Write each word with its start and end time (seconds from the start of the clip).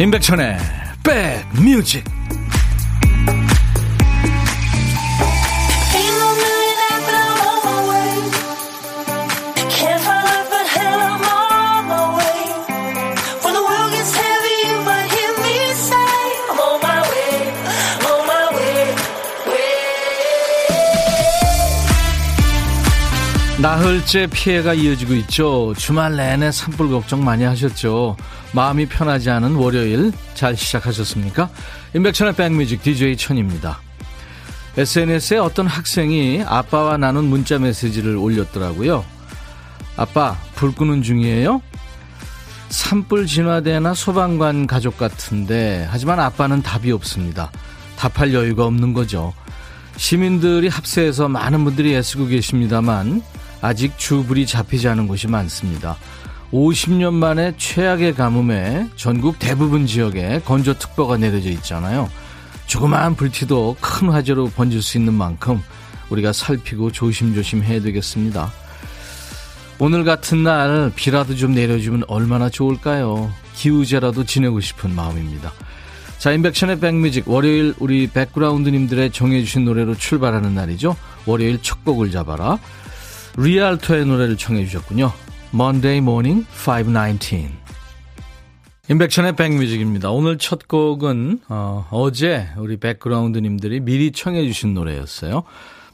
임백천의 0.00 0.56
백뮤직 1.02 2.04
나흘째 23.60 24.28
피해가 24.28 24.74
이어지고 24.74 25.14
있죠. 25.14 25.74
주말 25.76 26.14
내내 26.14 26.52
산불 26.52 26.90
걱정 26.90 27.24
많이 27.24 27.42
하셨죠. 27.42 28.16
마음이 28.58 28.86
편하지 28.86 29.30
않은 29.30 29.54
월요일 29.54 30.10
잘 30.34 30.56
시작하셨습니까? 30.56 31.48
임백천의 31.94 32.34
백뮤직 32.34 32.82
DJ 32.82 33.16
천입니다. 33.16 33.78
SNS에 34.76 35.38
어떤 35.38 35.68
학생이 35.68 36.42
아빠와 36.44 36.96
나눈 36.96 37.26
문자 37.26 37.60
메시지를 37.60 38.16
올렸더라고요. 38.16 39.04
아빠, 39.96 40.36
불 40.56 40.74
끄는 40.74 41.04
중이에요? 41.04 41.62
산불 42.68 43.28
진화대나 43.28 43.94
소방관 43.94 44.66
가족 44.66 44.98
같은데, 44.98 45.86
하지만 45.88 46.18
아빠는 46.18 46.60
답이 46.62 46.90
없습니다. 46.90 47.52
답할 47.96 48.34
여유가 48.34 48.64
없는 48.64 48.92
거죠. 48.92 49.34
시민들이 49.96 50.66
합세해서 50.66 51.28
많은 51.28 51.62
분들이 51.62 51.94
애쓰고 51.94 52.26
계십니다만, 52.26 53.22
아직 53.60 53.96
주불이 53.98 54.46
잡히지 54.46 54.88
않은 54.88 55.06
곳이 55.06 55.28
많습니다. 55.28 55.96
50년 56.52 57.12
만에 57.12 57.54
최악의 57.56 58.14
가뭄에 58.14 58.88
전국 58.96 59.38
대부분 59.38 59.86
지역에 59.86 60.40
건조특보가 60.44 61.18
내려져 61.18 61.50
있잖아요. 61.50 62.08
조그마한 62.66 63.16
불티도 63.16 63.76
큰 63.80 64.10
화재로 64.10 64.50
번질 64.50 64.82
수 64.82 64.98
있는 64.98 65.14
만큼 65.14 65.62
우리가 66.10 66.32
살피고 66.32 66.92
조심조심 66.92 67.62
해야 67.62 67.80
되겠습니다. 67.80 68.50
오늘 69.78 70.04
같은 70.04 70.42
날 70.42 70.90
비라도 70.94 71.36
좀 71.36 71.54
내려주면 71.54 72.04
얼마나 72.08 72.48
좋을까요? 72.48 73.32
기우제라도 73.54 74.24
지내고 74.24 74.60
싶은 74.60 74.94
마음입니다. 74.94 75.52
자, 76.18 76.32
인백션의 76.32 76.80
백뮤직 76.80 77.28
월요일 77.28 77.74
우리 77.78 78.08
백그라운드님들의 78.08 79.12
정해주신 79.12 79.64
노래로 79.64 79.94
출발하는 79.94 80.54
날이죠. 80.54 80.96
월요일 81.26 81.60
첫 81.62 81.84
곡을 81.84 82.10
잡아라. 82.10 82.58
리알토의 83.36 84.04
노래를 84.04 84.36
청해 84.36 84.64
주셨군요. 84.64 85.12
Monday 85.54 85.98
Morning 85.98 86.46
519 86.52 87.48
임백천의 88.90 89.36
백뮤직입니다. 89.36 90.10
오늘 90.10 90.38
첫 90.38 90.66
곡은 90.66 91.40
어, 91.48 92.10
제 92.14 92.48
우리 92.56 92.78
백그라운드님들이 92.78 93.80
미리 93.80 94.12
청해 94.12 94.46
주신 94.46 94.74
노래였어요. 94.74 95.44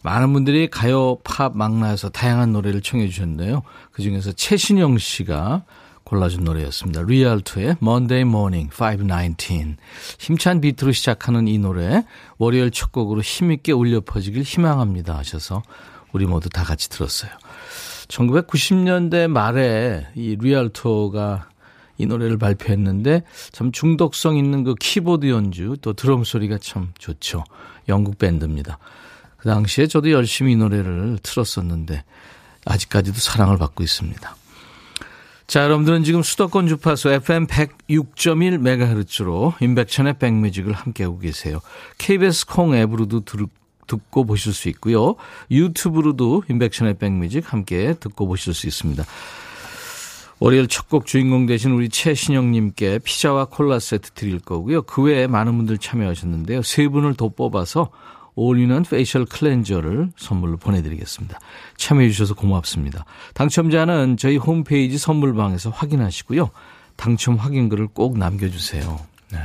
많은 0.03 0.33
분들이 0.33 0.69
가요, 0.69 1.19
팝, 1.25 1.57
막나에서 1.57 2.11
다양한 2.11 2.53
노래를 2.53 2.83
청해 2.83 3.09
주셨는데요. 3.09 3.63
그중에서 3.93 4.33
최신영 4.33 4.99
씨가 4.99 5.65
골라준 6.05 6.45
노래였습니다. 6.45 7.03
리알토의 7.03 7.77
Monday 7.83 8.21
Morning 8.23 8.71
519 8.73 9.77
힘찬 10.19 10.61
비트로 10.61 10.93
시작하는 10.93 11.49
이 11.49 11.59
노래 11.59 12.05
월요일 12.39 12.71
첫 12.71 12.93
곡으로 12.93 13.23
힘있게 13.23 13.73
울려 13.73 14.01
퍼지길 14.01 14.43
희망합니다 14.43 15.17
하셔서 15.17 15.63
우리 16.13 16.27
모두 16.27 16.49
다 16.49 16.63
같이 16.63 16.91
들었어요. 16.91 17.31
1990년대 18.09 19.29
말에 19.29 20.07
이 20.15 20.37
리얼토가 20.41 21.49
이 21.97 22.07
노래를 22.07 22.39
발표했는데 22.39 23.23
참 23.53 23.73
중독성 23.73 24.37
있는 24.37 24.65
그 24.65 24.75
키보드 24.75 25.31
연주 25.31 25.77
또 25.81 25.93
드럼 25.93 26.25
소리가 26.25 26.59
참 26.59 26.93
좋죠. 26.99 27.45
영국 27.89 28.19
밴드입니다. 28.19 28.79
그 29.37 29.49
당시에 29.49 29.87
저도 29.87 30.11
열심히 30.11 30.53
이 30.53 30.57
노래를 30.57 31.19
틀었었는데 31.23 32.03
아직까지도 32.65 33.19
사랑을 33.19 33.59
받고 33.59 33.83
있습니다. 33.83 34.37
자, 35.47 35.63
여러분들은 35.65 36.05
지금 36.05 36.23
수도권 36.23 36.69
주파수 36.69 37.11
FM 37.11 37.47
106.1MHz로 37.47 39.61
인백천의 39.61 40.19
백뮤직을 40.19 40.73
함께하고 40.73 41.19
계세요. 41.19 41.61
KBS 41.99 42.47
콩 42.47 42.75
앱으로도 42.75 43.27
들, 43.27 43.45
듣고 43.87 44.25
보실 44.25 44.53
수 44.53 44.69
있고요. 44.71 45.17
유튜브로도 45.51 46.45
임백천의 46.49 46.99
백뮤직 46.99 47.53
함께 47.53 47.95
듣고 47.99 48.27
보실 48.27 48.55
수 48.55 48.67
있습니다. 48.67 49.05
월요일 50.41 50.67
첫 50.69 50.89
곡 50.89 51.07
주인공 51.07 51.47
되신 51.47 51.71
우리 51.71 51.89
최신영님께 51.89 52.99
피자와 52.99 53.47
콜라 53.47 53.79
세트 53.79 54.11
드릴 54.13 54.41
거고요. 54.41 54.83
그 54.83 55.03
외에 55.03 55.27
많은 55.27 55.57
분들 55.57 55.79
참여하셨는데요. 55.79 56.63
세 56.63 56.89
분을 56.89 57.15
더 57.15 57.29
뽑아서 57.29 57.91
all-in-one 58.35 58.83
facial 58.83 59.25
cleanser를 59.25 60.11
선물로 60.17 60.57
보내드리겠습니다. 60.57 61.39
참여해 61.77 62.11
주셔서 62.11 62.35
고맙습니다. 62.35 63.05
당첨자는 63.33 64.17
저희 64.17 64.37
홈페이지 64.37 64.99
선물방에서 64.99 65.71
확인하시고요. 65.71 66.51
당첨 66.97 67.37
확인글을 67.37 67.89
꼭 67.89 68.19
남겨주세요. 68.19 69.01
네. 69.33 69.39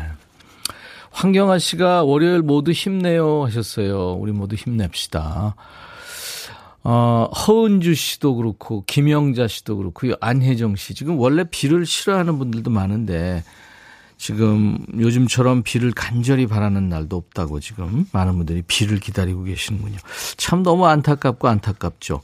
황경아 1.11 1.59
씨가 1.59 2.03
월요일 2.03 2.41
모두 2.41 2.71
힘내요 2.71 3.45
하셨어요. 3.45 4.13
우리 4.13 4.31
모두 4.31 4.55
힘냅시다. 4.55 5.55
어, 6.83 7.29
허은주 7.47 7.93
씨도 7.93 8.35
그렇고, 8.35 8.83
김영자 8.87 9.47
씨도 9.47 9.77
그렇고, 9.77 10.07
안혜정 10.21 10.75
씨. 10.77 10.93
지금 10.93 11.19
원래 11.19 11.43
비를 11.49 11.85
싫어하는 11.85 12.39
분들도 12.39 12.71
많은데, 12.71 13.43
지금 14.17 14.77
요즘처럼 14.97 15.63
비를 15.63 15.91
간절히 15.91 16.47
바라는 16.47 16.89
날도 16.89 17.15
없다고 17.15 17.59
지금 17.59 18.05
많은 18.11 18.35
분들이 18.37 18.61
비를 18.61 18.99
기다리고 18.99 19.43
계시는군요. 19.43 19.97
참 20.37 20.63
너무 20.63 20.85
안타깝고 20.87 21.47
안타깝죠. 21.47 22.21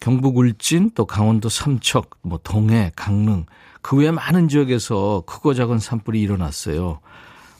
경북 0.00 0.36
울진, 0.38 0.90
또 0.94 1.04
강원도 1.06 1.48
삼척, 1.48 2.10
뭐 2.22 2.38
동해, 2.42 2.92
강릉, 2.96 3.46
그 3.82 3.96
외 3.96 4.10
많은 4.10 4.48
지역에서 4.48 5.24
크고 5.26 5.54
작은 5.54 5.78
산불이 5.78 6.20
일어났어요. 6.20 7.00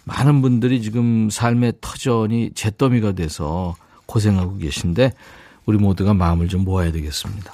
많은 0.06 0.41
분들이 0.41 0.81
지금 0.83 1.28
삶의 1.31 1.75
터전이 1.81 2.53
잿더미가 2.55 3.12
돼서 3.12 3.75
고생하고 4.06 4.56
계신데 4.59 5.12
우리 5.67 5.78
모두가 5.78 6.15
마음을 6.15 6.49
좀 6.49 6.65
모아야 6.65 6.93
되겠습니다. 6.93 7.53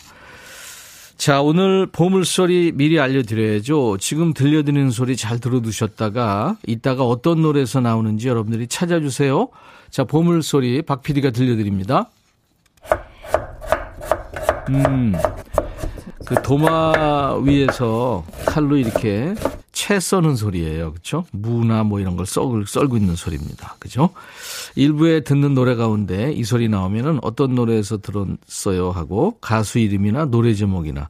자, 1.17 1.41
오늘 1.41 1.87
보물소리 1.87 2.73
미리 2.75 3.01
알려드려야죠. 3.01 3.97
지금 3.99 4.35
들려드리는 4.35 4.91
소리 4.91 5.17
잘 5.17 5.39
들어두셨다가 5.39 6.59
이따가 6.67 7.05
어떤 7.05 7.41
노래에서 7.41 7.81
나오는지 7.81 8.29
여러분들이 8.29 8.67
찾아주세요. 8.67 9.49
자, 9.89 10.05
보물소리 10.05 10.83
박 10.83 11.03
PD가 11.03 11.31
들려드립니다. 11.31 12.11
음, 14.69 15.15
그 16.27 16.35
도마 16.43 17.39
위에서 17.39 18.25
칼로 18.45 18.77
이렇게 18.77 19.35
채 19.83 19.99
써는 19.99 20.37
소리예요. 20.37 20.93
그렇죠? 20.93 21.25
무나 21.33 21.83
뭐 21.83 21.99
이런 21.99 22.17
걸 22.17 22.25
썰, 22.25 22.65
썰고 22.69 22.97
있는 22.97 23.17
소리입니다. 23.17 23.75
그죠? 23.81 24.11
일부에 24.77 25.25
듣는 25.25 25.55
노래 25.55 25.75
가운데 25.75 26.31
이 26.33 26.45
소리 26.45 26.69
나오면은 26.69 27.19
어떤 27.23 27.57
노래에서 27.57 27.99
들었어요 27.99 28.93
하고 28.93 29.39
가수 29.41 29.81
이름이나 29.81 30.27
노래 30.27 30.55
제목이나 30.55 31.09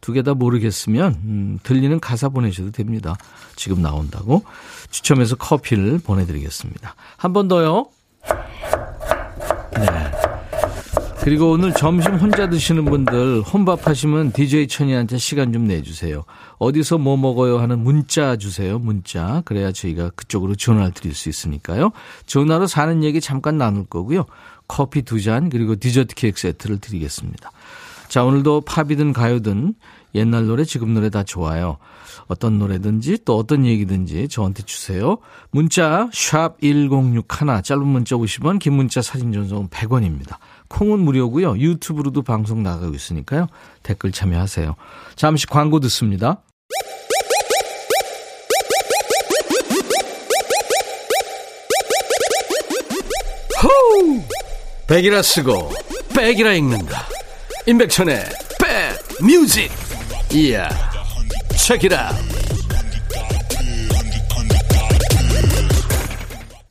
두 0.00 0.14
개 0.14 0.22
다 0.22 0.32
모르겠으면 0.32 1.12
음, 1.24 1.58
들리는 1.62 2.00
가사 2.00 2.30
보내셔도 2.30 2.70
됩니다. 2.70 3.16
지금 3.54 3.82
나온다고 3.82 4.44
추첨해서 4.90 5.36
커피를 5.36 5.98
보내드리겠습니다. 5.98 6.94
한 7.18 7.32
번 7.34 7.48
더요. 7.48 7.86
네. 9.76 10.35
그리고 11.26 11.50
오늘 11.50 11.74
점심 11.74 12.14
혼자 12.14 12.48
드시는 12.48 12.84
분들 12.84 13.40
혼밥 13.42 13.88
하시면 13.88 14.30
DJ 14.30 14.68
천이한테 14.68 15.18
시간 15.18 15.52
좀 15.52 15.66
내주세요. 15.66 16.22
어디서 16.58 16.98
뭐 16.98 17.16
먹어요 17.16 17.58
하는 17.58 17.80
문자 17.80 18.36
주세요. 18.36 18.78
문자. 18.78 19.42
그래야 19.44 19.72
저희가 19.72 20.10
그쪽으로 20.10 20.54
전화를 20.54 20.92
드릴 20.92 21.16
수 21.16 21.28
있으니까요. 21.28 21.90
전화로 22.26 22.68
사는 22.68 23.02
얘기 23.02 23.20
잠깐 23.20 23.58
나눌 23.58 23.86
거고요. 23.86 24.26
커피 24.68 25.02
두 25.02 25.20
잔 25.20 25.50
그리고 25.50 25.74
디저트 25.74 26.14
케이크 26.14 26.38
세트를 26.38 26.78
드리겠습니다. 26.78 27.50
자 28.06 28.22
오늘도 28.22 28.60
팝이든 28.60 29.12
가요든 29.12 29.74
옛날 30.14 30.46
노래 30.46 30.62
지금 30.62 30.94
노래 30.94 31.10
다 31.10 31.24
좋아요. 31.24 31.78
어떤 32.28 32.58
노래든지 32.58 33.18
또 33.24 33.36
어떤 33.36 33.66
얘기든지 33.66 34.28
저한테 34.28 34.62
주세요. 34.62 35.18
문자 35.50 36.08
샵 36.12 36.60
1061 36.60 37.24
짧은 37.62 37.86
문자 37.86 38.16
50원 38.16 38.58
긴 38.58 38.74
문자 38.74 39.02
사진 39.02 39.32
전송은 39.32 39.68
100원입니다. 39.68 40.36
콩은 40.68 41.00
무료고요. 41.00 41.58
유튜브로도 41.58 42.22
방송 42.22 42.62
나가고 42.62 42.94
있으니까요. 42.94 43.46
댓글 43.82 44.12
참여하세요. 44.12 44.76
잠시 45.14 45.46
광고 45.46 45.80
듣습니다. 45.80 46.42
호우! 53.62 54.22
백이라 54.86 55.22
쓰고 55.22 55.72
백이라 56.14 56.52
읽는다. 56.54 57.06
임백천의 57.66 58.24
백 58.60 59.24
뮤직. 59.24 59.70
이야. 60.32 60.68
책이라. 61.56 62.12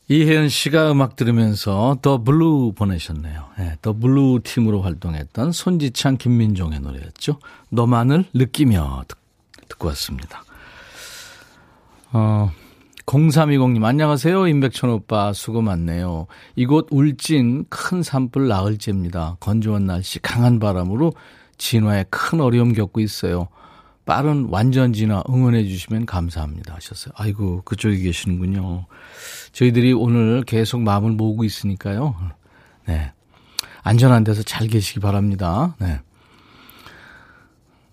이혜연 0.07 0.49
씨가 0.49 0.91
음악 0.91 1.15
들으면서 1.15 1.97
더 2.01 2.21
블루 2.21 2.73
보내셨네요. 2.75 3.45
네, 3.57 3.75
더 3.81 3.93
블루 3.93 4.41
팀으로 4.43 4.81
활동했던 4.81 5.51
손지창, 5.51 6.17
김민종의 6.17 6.79
노래였죠. 6.79 7.39
너만을 7.69 8.25
느끼며 8.31 9.05
듣, 9.07 9.17
듣고 9.67 9.87
왔습니다. 9.87 10.43
어, 12.13 12.51
0320님, 13.07 13.83
안녕하세요. 13.83 14.47
임백천 14.47 14.91
오빠, 14.91 15.33
수고 15.33 15.63
많네요. 15.63 16.27
이곳 16.55 16.87
울진 16.91 17.65
큰 17.69 18.03
산불 18.03 18.47
나흘째입니다. 18.47 19.37
건조한 19.39 19.87
날씨, 19.87 20.19
강한 20.19 20.59
바람으로 20.59 21.13
진화에 21.57 22.05
큰 22.11 22.41
어려움 22.41 22.73
겪고 22.73 22.99
있어요. 22.99 23.47
빠른 24.05 24.47
완전 24.49 24.93
진화 24.93 25.23
응원해 25.29 25.65
주시면 25.65 26.05
감사합니다 26.05 26.75
하셨어요. 26.75 27.13
아이고, 27.17 27.63
그쪽에 27.63 27.97
계시는군요. 27.97 28.85
저희들이 29.51 29.93
오늘 29.93 30.43
계속 30.43 30.81
마음을 30.81 31.11
모으고 31.11 31.43
있으니까요. 31.43 32.15
네. 32.87 33.11
안전한 33.81 34.23
데서 34.23 34.43
잘 34.43 34.67
계시기 34.67 34.99
바랍니다. 34.99 35.75
네. 35.79 35.99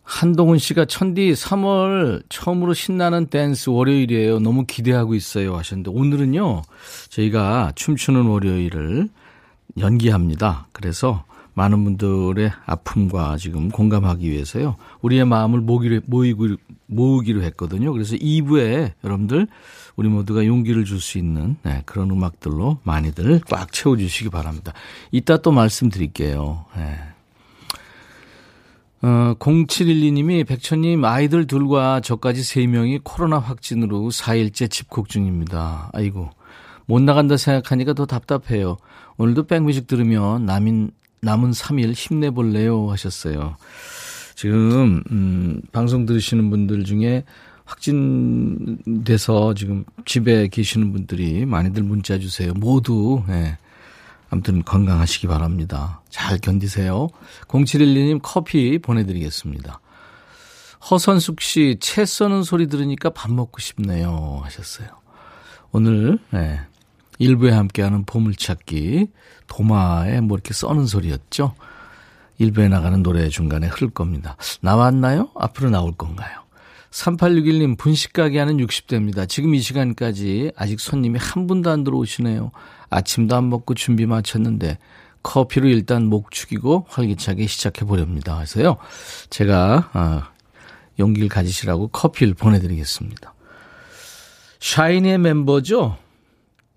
한동훈 0.03 0.59
씨가 0.59 0.85
천디 0.85 1.33
3월 1.33 2.23
처음으로 2.29 2.75
신나는 2.75 3.27
댄스 3.27 3.71
월요일이에요. 3.71 4.41
너무 4.41 4.67
기대하고 4.67 5.15
있어요 5.15 5.57
하셨는데 5.57 5.91
오늘은요. 5.91 6.63
저희가 7.09 7.73
춤추는 7.75 8.27
월요일을 8.27 9.09
연기합니다. 9.79 10.69
그래서 10.73 11.25
많은 11.55 11.85
분들의 11.85 12.51
아픔과 12.67 13.37
지금 13.37 13.69
공감하기 13.69 14.31
위해서요. 14.31 14.77
우리의 15.03 15.25
마음을 15.27 15.61
모기로, 15.61 16.01
모이기로, 16.07 16.57
모으기로 16.87 17.43
했거든요. 17.43 17.93
그래서 17.93 18.17
2부에 18.17 18.93
여러분들 19.05 19.47
우리 19.97 20.09
모두가 20.09 20.47
용기를 20.47 20.85
줄 20.85 21.01
수 21.01 21.19
있는 21.19 21.57
네, 21.63 21.83
그런 21.85 22.11
음악들로 22.11 22.79
많이들 22.85 23.41
꽉 23.51 23.73
채워주시기 23.73 24.31
바랍니다. 24.31 24.73
이따 25.11 25.37
또 25.37 25.51
말씀드릴게요. 25.51 26.65
네. 26.77 26.99
어, 29.03 29.35
0712님이 29.41 30.47
백천님 30.47 31.05
아이들 31.05 31.49
둘과 31.49 32.01
저까지 32.01 32.43
3명이 32.43 33.01
코로나 33.03 33.41
확진으로 33.41 34.11
4일째 34.11 34.71
집콕 34.71 35.09
중입니다. 35.09 35.91
아이고 35.93 36.31
못 36.87 37.03
나간다 37.03 37.37
생각하니까 37.37 37.95
더 37.95 38.07
답답해요. 38.07 38.77
오늘도 39.17 39.47
백뮤직 39.49 39.89
들으면 39.89 40.47
남인 40.47 40.93
남은 41.25 41.53
3일 41.53 41.95
힘내볼래요 41.95 42.91
하셨어요. 42.91 43.57
지금 44.35 45.05
음, 45.13 45.63
방송 45.71 46.05
들으시는 46.05 46.51
분들 46.51 46.83
중에 46.83 47.23
확진돼서 47.65 49.55
지금 49.55 49.85
집에 50.05 50.49
계시는 50.49 50.93
분들이 50.93 51.47
많이들 51.47 51.85
문자 51.85 52.19
주세요. 52.19 52.53
모두 52.55 53.23
예. 53.29 53.57
아무튼 54.31 54.65
건강하시기 54.65 55.29
바랍니다. 55.29 56.03
잘 56.11 56.39
견디세요. 56.39 57.09
0712님 57.47 58.19
커피 58.21 58.79
보내드리겠습니다. 58.81 59.79
허선숙 60.91 61.41
씨, 61.41 61.77
채 61.81 62.05
써는 62.05 62.43
소리 62.43 62.67
들으니까 62.67 63.11
밥 63.11 63.31
먹고 63.31 63.61
싶네요. 63.61 64.41
하셨어요. 64.43 64.89
오늘, 65.71 66.19
네, 66.31 66.61
일부에 67.23 67.53
함께하는 67.53 68.05
보물찾기, 68.05 69.07
도마에 69.47 70.21
뭐 70.21 70.37
이렇게 70.37 70.53
써는 70.53 70.87
소리였죠. 70.87 71.55
일부에 72.39 72.67
나가는 72.67 73.01
노래 73.03 73.29
중간에 73.29 73.69
흐를 73.69 73.91
겁니다. 73.91 74.37
나왔나요? 74.61 75.31
앞으로 75.37 75.71
나올 75.71 75.93
건가요? 75.93 76.43
3861님, 76.91 77.79
분식가게 77.79 78.41
하는 78.41 78.57
60대입니다. 78.57 79.29
지금 79.29 79.55
이 79.55 79.61
시간까지 79.61 80.51
아직 80.57 80.81
손님이 80.81 81.19
한 81.21 81.47
분도 81.47 81.71
안 81.71 81.85
들어오시네요. 81.85 82.51
아침도 82.91 83.37
안 83.37 83.49
먹고 83.49 83.75
준비 83.75 84.05
마쳤는데 84.05 84.79
커피로 85.23 85.69
일단 85.69 86.07
목 86.07 86.33
축이고 86.33 86.87
활기차게 86.89 87.47
시작해 87.47 87.85
보렵니다. 87.85 88.41
해서요. 88.41 88.79
제가 89.31 89.91
아, 89.93 90.33
용기를 90.99 91.29
가지시라고 91.29 91.89
커피를 91.89 92.35
보내드리겠습니다. 92.35 93.33
샤이니의 94.59 95.19
멤버죠? 95.19 95.97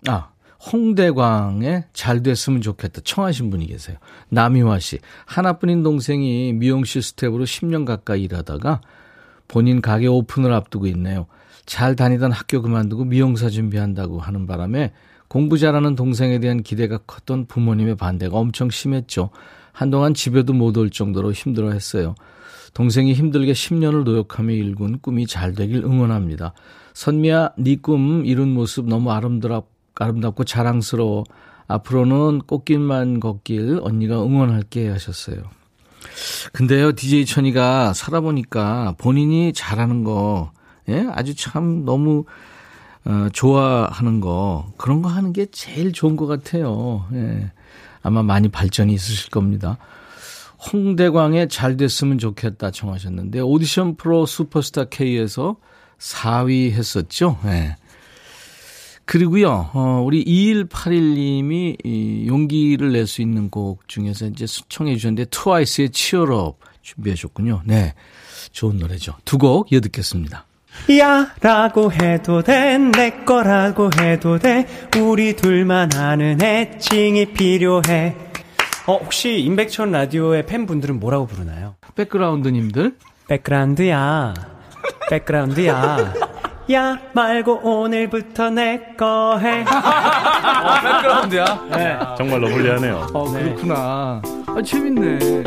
아, 0.06 0.28
홍대광에 0.72 1.84
잘 1.92 2.22
됐으면 2.22 2.60
좋겠다 2.60 3.00
청하신 3.04 3.50
분이 3.50 3.66
계세요. 3.66 3.96
남희화 4.30 4.78
씨. 4.80 4.98
하나뿐인 5.26 5.82
동생이 5.82 6.52
미용실 6.54 7.02
스텝으로 7.02 7.44
10년 7.44 7.84
가까이 7.84 8.24
일하다가 8.24 8.80
본인 9.48 9.80
가게 9.80 10.06
오픈을 10.08 10.52
앞두고 10.52 10.86
있네요. 10.88 11.26
잘 11.66 11.94
다니던 11.96 12.32
학교 12.32 12.62
그만두고 12.62 13.04
미용사 13.04 13.48
준비한다고 13.48 14.18
하는 14.20 14.46
바람에 14.46 14.92
공부 15.28 15.58
잘하는 15.58 15.94
동생에 15.96 16.38
대한 16.38 16.62
기대가 16.62 16.98
컸던 16.98 17.46
부모님의 17.46 17.96
반대가 17.96 18.36
엄청 18.36 18.70
심했죠. 18.70 19.30
한동안 19.72 20.14
집에도 20.14 20.52
못 20.52 20.76
올 20.76 20.90
정도로 20.90 21.32
힘들어 21.32 21.72
했어요. 21.72 22.14
동생이 22.74 23.12
힘들게 23.14 23.52
10년을 23.52 24.04
노력하며 24.04 24.52
일군 24.52 24.98
꿈이 25.00 25.26
잘 25.26 25.54
되길 25.54 25.84
응원합니다. 25.84 26.54
선미야, 26.94 27.52
네 27.58 27.76
꿈 27.76 28.24
이룬 28.26 28.52
모습 28.52 28.86
너무 28.86 29.10
아름답, 29.12 29.66
아름답고 30.04 30.44
자랑스러워. 30.44 31.24
앞으로는 31.68 32.42
꽃길만 32.46 33.20
걷길 33.20 33.80
언니가 33.82 34.22
응원할게 34.22 34.88
하셨어요. 34.88 35.42
근데요, 36.52 36.92
DJ 36.92 37.26
천이가 37.26 37.92
살아보니까 37.92 38.94
본인이 38.98 39.52
잘하는 39.52 40.04
거, 40.04 40.52
예, 40.88 41.06
아주 41.12 41.34
참 41.34 41.84
너무 41.84 42.24
어, 43.06 43.28
좋아하는 43.32 44.20
거 44.20 44.66
그런 44.76 45.00
거 45.00 45.08
하는 45.08 45.32
게 45.32 45.46
제일 45.46 45.92
좋은 45.92 46.16
것 46.16 46.26
같아요. 46.26 47.06
예. 47.12 47.52
아마 48.02 48.22
많이 48.22 48.48
발전이 48.48 48.92
있으실 48.92 49.30
겁니다. 49.30 49.78
홍대광에 50.72 51.46
잘 51.48 51.76
됐으면 51.76 52.18
좋겠다 52.18 52.72
청하셨는데 52.72 53.40
오디션 53.40 53.96
프로 53.96 54.26
슈퍼스타 54.26 54.86
K에서 54.86 55.56
4위 55.98 56.72
했었죠. 56.72 57.38
예. 57.46 57.76
그리고요, 59.06 59.70
어, 59.72 60.02
우리 60.04 60.24
2181님이 60.24 61.76
이 61.84 62.26
용기를 62.26 62.92
낼 62.92 63.06
수 63.06 63.22
있는 63.22 63.50
곡 63.50 63.86
중에서 63.88 64.26
이제 64.26 64.46
수청해 64.46 64.96
주셨는데 64.96 65.26
트와이스의 65.30 65.90
치얼업 65.90 66.58
준비하셨군요. 66.82 67.62
네. 67.64 67.94
좋은 68.52 68.78
노래죠. 68.78 69.14
두 69.24 69.38
곡 69.38 69.70
이어 69.72 69.80
듣겠습니다. 69.80 70.44
야 70.98 71.32
라고 71.40 71.90
해도 71.92 72.42
돼 72.42 72.76
내 72.78 73.10
거라고 73.24 73.90
해도 74.00 74.38
돼 74.38 74.66
우리 75.00 75.34
둘만 75.36 75.94
아는 75.94 76.42
애칭이 76.42 77.26
필요해 77.32 78.14
어 78.86 78.96
혹시 78.98 79.38
임백천 79.40 79.90
라디오의 79.92 80.44
팬분들은 80.46 81.00
뭐라고 81.00 81.26
부르나요? 81.26 81.76
백그라운드님들 81.94 82.96
백그라운드야 83.28 84.34
백그라운드야 85.10 86.14
야 86.72 86.98
말고 87.14 87.60
오늘부터 87.62 88.50
내 88.50 88.94
거 88.98 89.38
해. 89.38 89.60
어, 89.68 90.80
백그라운드야. 90.82 91.66
네. 91.70 91.98
정말 92.16 92.40
러블리하네요. 92.40 93.06
어, 93.12 93.30
그렇구나. 93.30 94.22
아, 94.46 94.62
재밌네. 94.64 95.44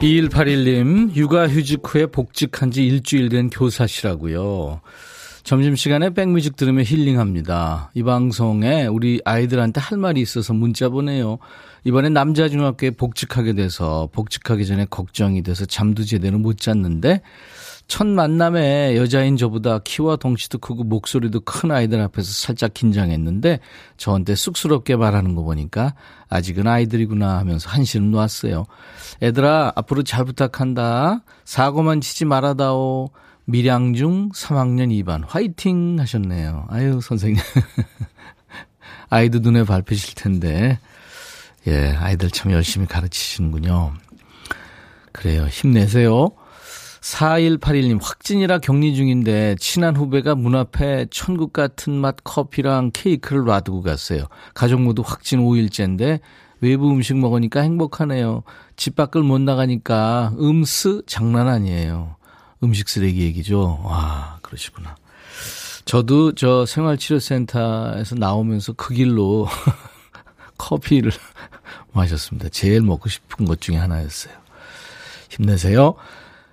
2181님, 0.00 1.14
육아휴직 1.14 1.80
후에 1.84 2.06
복직한 2.06 2.70
지 2.70 2.84
일주일 2.86 3.28
된 3.28 3.50
교사시라고요. 3.50 4.80
점심시간에 5.42 6.10
백뮤직 6.10 6.56
들으며 6.56 6.82
힐링합니다. 6.82 7.90
이 7.94 8.02
방송에 8.02 8.86
우리 8.86 9.20
아이들한테 9.24 9.80
할 9.80 9.98
말이 9.98 10.20
있어서 10.20 10.52
문자 10.54 10.88
보내요. 10.88 11.38
이번에 11.84 12.08
남자 12.08 12.48
중학교에 12.48 12.90
복직하게 12.90 13.54
돼서 13.54 14.08
복직하기 14.12 14.66
전에 14.66 14.86
걱정이 14.86 15.42
돼서 15.42 15.64
잠도 15.64 16.04
제대로 16.04 16.38
못 16.38 16.58
잤는데 16.58 17.22
첫 17.90 18.06
만남에 18.06 18.96
여자인 18.96 19.36
저보다 19.36 19.80
키와 19.80 20.14
덩치도 20.16 20.58
크고 20.58 20.84
목소리도 20.84 21.40
큰 21.40 21.72
아이들 21.72 22.00
앞에서 22.00 22.30
살짝 22.30 22.72
긴장했는데 22.72 23.58
저한테 23.96 24.36
쑥스럽게 24.36 24.94
말하는 24.94 25.34
거 25.34 25.42
보니까 25.42 25.94
아직은 26.28 26.68
아이들이구나 26.68 27.38
하면서 27.38 27.68
한시름 27.68 28.12
놓았어요. 28.12 28.66
애들아 29.22 29.72
앞으로 29.74 30.04
잘 30.04 30.24
부탁한다. 30.24 31.24
사고만 31.44 32.00
치지 32.00 32.26
말아다오. 32.26 33.10
밀양중 33.46 34.28
3학년 34.30 35.04
2반 35.04 35.24
화이팅 35.26 35.98
하셨네요. 35.98 36.66
아유 36.70 37.00
선생님. 37.02 37.42
아이도 39.10 39.40
눈에 39.40 39.64
밟히실 39.64 40.14
텐데 40.14 40.78
예 41.66 41.96
아이들 41.98 42.30
참 42.30 42.52
열심히 42.52 42.86
가르치시는군요. 42.86 43.94
그래요 45.12 45.46
힘내세요. 45.46 46.30
4181님, 47.00 47.98
확진이라 48.02 48.58
격리 48.58 48.94
중인데, 48.94 49.56
친한 49.58 49.96
후배가 49.96 50.34
문 50.34 50.54
앞에 50.54 51.06
천국 51.10 51.52
같은 51.52 51.94
맛 51.94 52.16
커피랑 52.24 52.90
케이크를 52.92 53.44
놔두고 53.44 53.82
갔어요. 53.82 54.26
가족 54.52 54.82
모두 54.82 55.02
확진 55.04 55.40
5일째인데, 55.40 56.20
외부 56.60 56.90
음식 56.90 57.16
먹으니까 57.16 57.60
행복하네요. 57.60 58.42
집 58.76 58.96
밖을 58.96 59.22
못 59.22 59.40
나가니까 59.40 60.34
음스 60.38 61.02
장난 61.06 61.48
아니에요. 61.48 62.16
음식 62.62 62.88
쓰레기 62.88 63.22
얘기죠. 63.22 63.80
와, 63.82 64.38
그러시구나. 64.42 64.94
저도 65.86 66.34
저 66.34 66.66
생활치료센터에서 66.66 68.14
나오면서 68.16 68.74
그 68.74 68.92
길로 68.92 69.48
커피를 70.60 71.10
마셨습니다. 71.92 72.50
제일 72.50 72.82
먹고 72.82 73.08
싶은 73.08 73.46
것 73.46 73.60
중에 73.60 73.76
하나였어요. 73.76 74.34
힘내세요. 75.30 75.94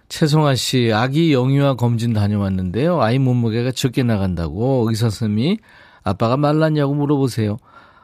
최송아 0.09 0.55
씨, 0.55 0.91
아기 0.93 1.33
영유아 1.33 1.75
검진 1.75 2.13
다녀왔는데요. 2.13 3.01
아이 3.01 3.19
몸무게가 3.19 3.71
적게 3.71 4.03
나간다고 4.03 4.85
의사 4.87 5.09
선생님이 5.09 5.59
아빠가 6.03 6.37
말랐냐고 6.37 6.93
물어보세요. 6.93 7.57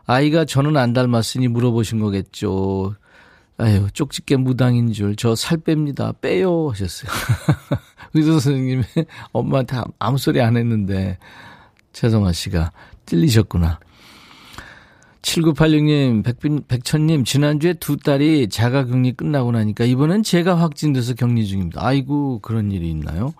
아이가 0.05 0.43
저는 0.43 0.75
안 0.75 0.91
닮았으니 0.91 1.47
물어보신 1.47 1.99
거겠죠. 1.99 2.95
아유, 3.57 3.87
쪽집게 3.93 4.35
무당인 4.35 4.91
줄. 4.91 5.15
저 5.15 5.35
살 5.35 5.59
뺍니다. 5.59 6.19
빼요. 6.19 6.71
하셨어요. 6.71 7.09
의사 8.13 8.31
선생님이 8.31 8.83
엄마한테 9.31 9.77
아무 9.99 10.17
소리 10.17 10.41
안 10.41 10.57
했는데, 10.57 11.17
최성아 11.93 12.33
씨가 12.33 12.71
찔리셨구나. 13.05 13.79
7986님, 15.23 16.23
백빈, 16.23 16.63
백천님, 16.67 17.23
지난주에 17.23 17.73
두 17.73 17.97
딸이 17.97 18.49
자가 18.49 18.85
격리 18.85 19.13
끝나고 19.13 19.53
나니까 19.53 19.85
이번엔 19.85 20.21
제가 20.21 20.55
확진돼서 20.59 21.13
격리 21.15 21.47
중입니다. 21.47 21.83
아이고, 21.83 22.39
그런 22.39 22.71
일이 22.71 22.89
있나요? 22.91 23.33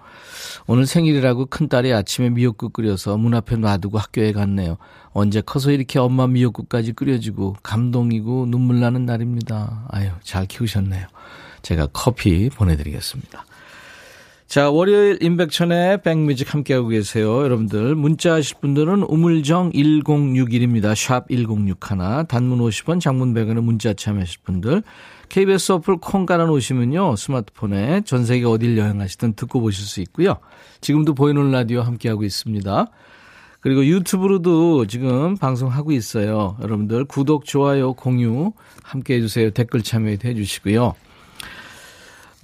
오늘 0.65 0.85
생일이라고 0.85 1.47
큰 1.47 1.67
딸이 1.67 1.93
아침에 1.93 2.29
미역국 2.29 2.71
끓여서 2.71 3.17
문 3.17 3.33
앞에 3.33 3.57
놔두고 3.57 3.97
학교에 3.97 4.31
갔네요. 4.31 4.77
언제 5.11 5.41
커서 5.41 5.71
이렇게 5.71 5.99
엄마 5.99 6.25
미역국까지 6.25 6.93
끓여주고 6.93 7.57
감동이고 7.61 8.45
눈물 8.47 8.79
나는 8.79 9.05
날입니다. 9.05 9.85
아유, 9.89 10.09
잘 10.23 10.45
키우셨네요. 10.45 11.05
제가 11.63 11.87
커피 11.91 12.49
보내드리겠습니다. 12.49 13.45
자, 14.53 14.69
월요일 14.69 15.17
임백천의 15.19 16.03
백뮤직 16.03 16.53
함께하고 16.53 16.89
계세요. 16.89 17.41
여러분들, 17.41 17.95
문자 17.95 18.33
하실 18.33 18.57
분들은 18.61 19.01
우물정 19.01 19.71
1061입니다. 19.71 20.93
샵 20.93 21.25
1061. 21.27 22.27
단문 22.27 22.59
50원, 22.59 22.99
장문 23.01 23.33
100원의 23.33 23.63
문자 23.63 23.95
참여하실 23.95 24.41
분들. 24.43 24.83
KBS 25.29 25.71
어플 25.71 25.97
콩 25.97 26.27
깔아놓으시면요. 26.27 27.15
스마트폰에 27.15 28.01
전 28.01 28.25
세계 28.25 28.45
어딜 28.45 28.77
여행하시든 28.77 29.33
듣고 29.33 29.59
보실 29.59 29.85
수 29.85 30.01
있고요. 30.01 30.37
지금도 30.81 31.15
보이는 31.15 31.49
라디오 31.49 31.81
함께하고 31.81 32.23
있습니다. 32.23 32.91
그리고 33.59 33.83
유튜브로도 33.83 34.85
지금 34.85 35.35
방송하고 35.35 35.93
있어요. 35.93 36.57
여러분들 36.61 37.05
구독, 37.05 37.45
좋아요, 37.45 37.93
공유 37.93 38.51
함께 38.83 39.15
해주세요. 39.15 39.49
댓글 39.49 39.81
참여해 39.81 40.35
주시고요. 40.35 40.93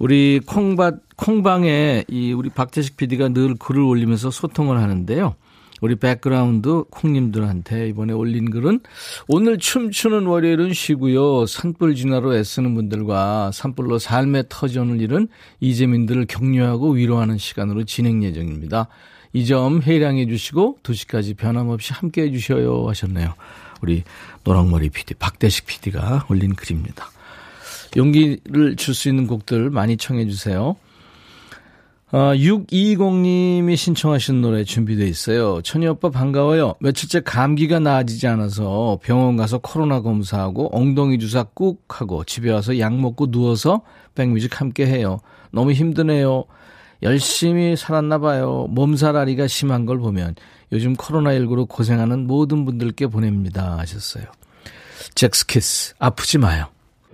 우리 0.00 0.40
콩밭, 0.46 1.02
콩방에 1.16 2.04
이 2.08 2.32
우리 2.32 2.48
박재식 2.48 2.96
PD가 2.96 3.28
늘 3.28 3.54
글을 3.54 3.82
올리면서 3.82 4.30
소통을 4.30 4.80
하는데요. 4.80 5.34
우리 5.82 5.94
백그라운드 5.94 6.84
콩님들한테 6.90 7.88
이번에 7.88 8.14
올린 8.14 8.50
글은 8.50 8.80
오늘 9.28 9.58
춤추는 9.58 10.24
월요일은 10.24 10.72
쉬고요. 10.72 11.44
산불 11.44 11.94
진화로 11.96 12.34
애쓰는 12.34 12.74
분들과 12.74 13.50
산불로 13.52 13.98
삶의 13.98 14.44
터전을 14.48 15.02
잃은 15.02 15.28
이재민들을 15.60 16.24
격려하고 16.26 16.92
위로하는 16.92 17.36
시간으로 17.36 17.84
진행 17.84 18.22
예정입니다. 18.24 18.88
이 19.32 19.44
점 19.44 19.82
해량해 19.82 20.26
주시고 20.26 20.78
2시까지 20.82 21.36
변함없이 21.36 21.92
함께 21.92 22.22
해 22.22 22.32
주셔요 22.32 22.88
하셨네요. 22.88 23.34
우리 23.82 24.02
노랑머리 24.44 24.88
PD, 24.88 25.14
박대식 25.14 25.66
PD가 25.66 26.26
올린 26.30 26.54
글입니다. 26.54 27.10
용기를 27.96 28.76
줄 28.76 28.94
수 28.94 29.08
있는 29.08 29.26
곡들 29.26 29.70
많이 29.70 29.96
청해 29.96 30.26
주세요. 30.26 30.76
아, 32.12 32.34
620님이 32.34 33.76
신청하신 33.76 34.40
노래 34.40 34.64
준비되어 34.64 35.06
있어요. 35.06 35.60
천희 35.62 35.86
오빠 35.86 36.10
반가워요. 36.10 36.74
며칠째 36.80 37.20
감기가 37.20 37.78
나아지지 37.78 38.26
않아서 38.26 38.98
병원 39.02 39.36
가서 39.36 39.58
코로나 39.58 40.00
검사하고 40.00 40.76
엉덩이 40.76 41.20
주사 41.20 41.44
꾹 41.44 41.84
하고 41.88 42.24
집에 42.24 42.50
와서 42.50 42.80
약 42.80 42.96
먹고 42.96 43.30
누워서 43.30 43.82
백뮤직 44.16 44.60
함께 44.60 44.86
해요. 44.86 45.20
너무 45.52 45.70
힘드네요. 45.72 46.44
열심히 47.02 47.76
살았나 47.76 48.18
봐요. 48.18 48.66
몸살아리가 48.70 49.46
심한 49.46 49.86
걸 49.86 49.98
보면 50.00 50.34
요즘 50.72 50.94
코로나19로 50.94 51.68
고생하는 51.68 52.26
모든 52.26 52.64
분들께 52.64 53.06
보냅니다 53.06 53.78
하셨어요. 53.78 54.24
잭스키스 55.14 55.94
아프지 56.00 56.38
마요. 56.38 56.66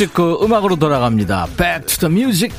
추억 0.00 0.08
찍고 0.08 0.42
음악으로 0.42 0.76
돌아갑니다. 0.76 1.46
Back 1.58 1.86
to 1.86 2.08
the 2.08 2.10
music. 2.10 2.56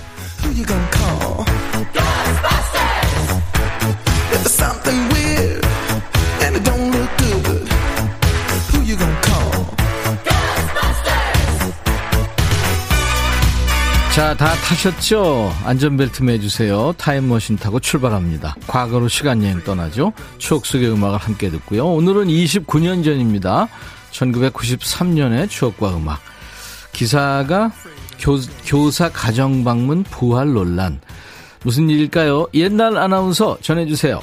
자, 14.13 14.35
다 14.35 14.53
타셨죠? 14.53 15.51
안전벨트 15.65 16.21
매주세요. 16.21 16.93
타임머신 16.97 17.57
타고 17.57 17.79
출발합니다. 17.79 18.55
과거로 18.67 19.07
시간여행 19.07 19.63
떠나죠. 19.63 20.13
추억 20.37 20.67
속의 20.67 20.91
음악을 20.91 21.17
함께 21.17 21.49
듣고요. 21.49 21.87
오늘은 21.87 22.27
29년 22.27 23.03
전입니다. 23.03 23.67
1993년의 24.11 25.49
추억과 25.49 25.95
음악. 25.95 26.30
기사가 26.91 27.71
교, 28.19 28.37
교사 28.65 29.09
가정 29.09 29.63
방문 29.63 30.03
부활 30.03 30.53
논란. 30.53 30.99
무슨 31.63 31.89
일일까요? 31.89 32.47
옛날 32.53 32.97
아나운서 32.97 33.57
전해주세요. 33.61 34.21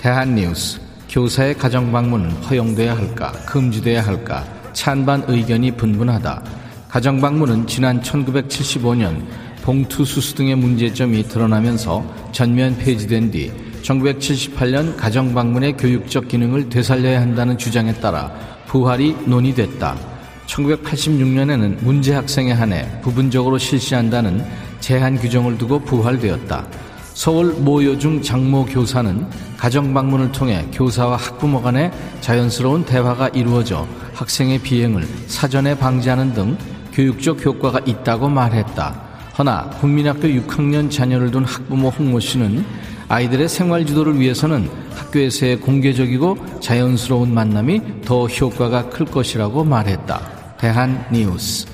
대한뉴스. 0.00 0.80
교사의 1.08 1.54
가정 1.54 1.90
방문은 1.90 2.30
허용돼야 2.30 2.96
할까? 2.96 3.32
금지돼야 3.46 4.04
할까? 4.04 4.44
찬반 4.72 5.24
의견이 5.26 5.72
분분하다. 5.72 6.42
가정 6.88 7.20
방문은 7.20 7.66
지난 7.66 8.00
1975년 8.02 9.24
봉투 9.62 10.04
수수 10.04 10.34
등의 10.34 10.56
문제점이 10.56 11.28
드러나면서 11.28 12.04
전면 12.32 12.76
폐지된 12.78 13.30
뒤 13.30 13.52
1978년 13.82 14.96
가정 14.96 15.34
방문의 15.34 15.76
교육적 15.76 16.28
기능을 16.28 16.68
되살려야 16.68 17.20
한다는 17.20 17.56
주장에 17.58 17.92
따라 17.94 18.32
부활이 18.66 19.16
논의됐다. 19.26 20.17
1986년에는 20.48 21.82
문제 21.82 22.14
학생에 22.14 22.52
한해 22.52 23.00
부분적으로 23.02 23.58
실시한다는 23.58 24.44
제한 24.80 25.16
규정을 25.16 25.58
두고 25.58 25.80
부활되었다. 25.80 26.66
서울 27.14 27.52
모여중 27.52 28.22
장모 28.22 28.66
교사는 28.66 29.26
가정 29.56 29.92
방문을 29.92 30.30
통해 30.32 30.64
교사와 30.72 31.16
학부모 31.16 31.60
간의 31.60 31.90
자연스러운 32.20 32.84
대화가 32.84 33.28
이루어져 33.28 33.86
학생의 34.14 34.60
비행을 34.60 35.06
사전에 35.26 35.76
방지하는 35.76 36.32
등 36.32 36.56
교육적 36.92 37.44
효과가 37.44 37.80
있다고 37.84 38.28
말했다. 38.28 39.08
허나 39.36 39.70
국민학교 39.80 40.28
6학년 40.28 40.90
자녀를 40.90 41.30
둔 41.30 41.44
학부모 41.44 41.88
홍모 41.88 42.20
씨는 42.20 42.64
아이들의 43.08 43.48
생활 43.48 43.86
지도를 43.86 44.20
위해서는 44.20 44.68
학교에서의 44.94 45.60
공개적이고 45.60 46.60
자연스러운 46.60 47.32
만남이 47.32 48.02
더 48.04 48.26
효과가 48.26 48.90
클 48.90 49.06
것이라고 49.06 49.64
말했다. 49.64 50.37
대한 50.58 51.06
뉴스. 51.12 51.66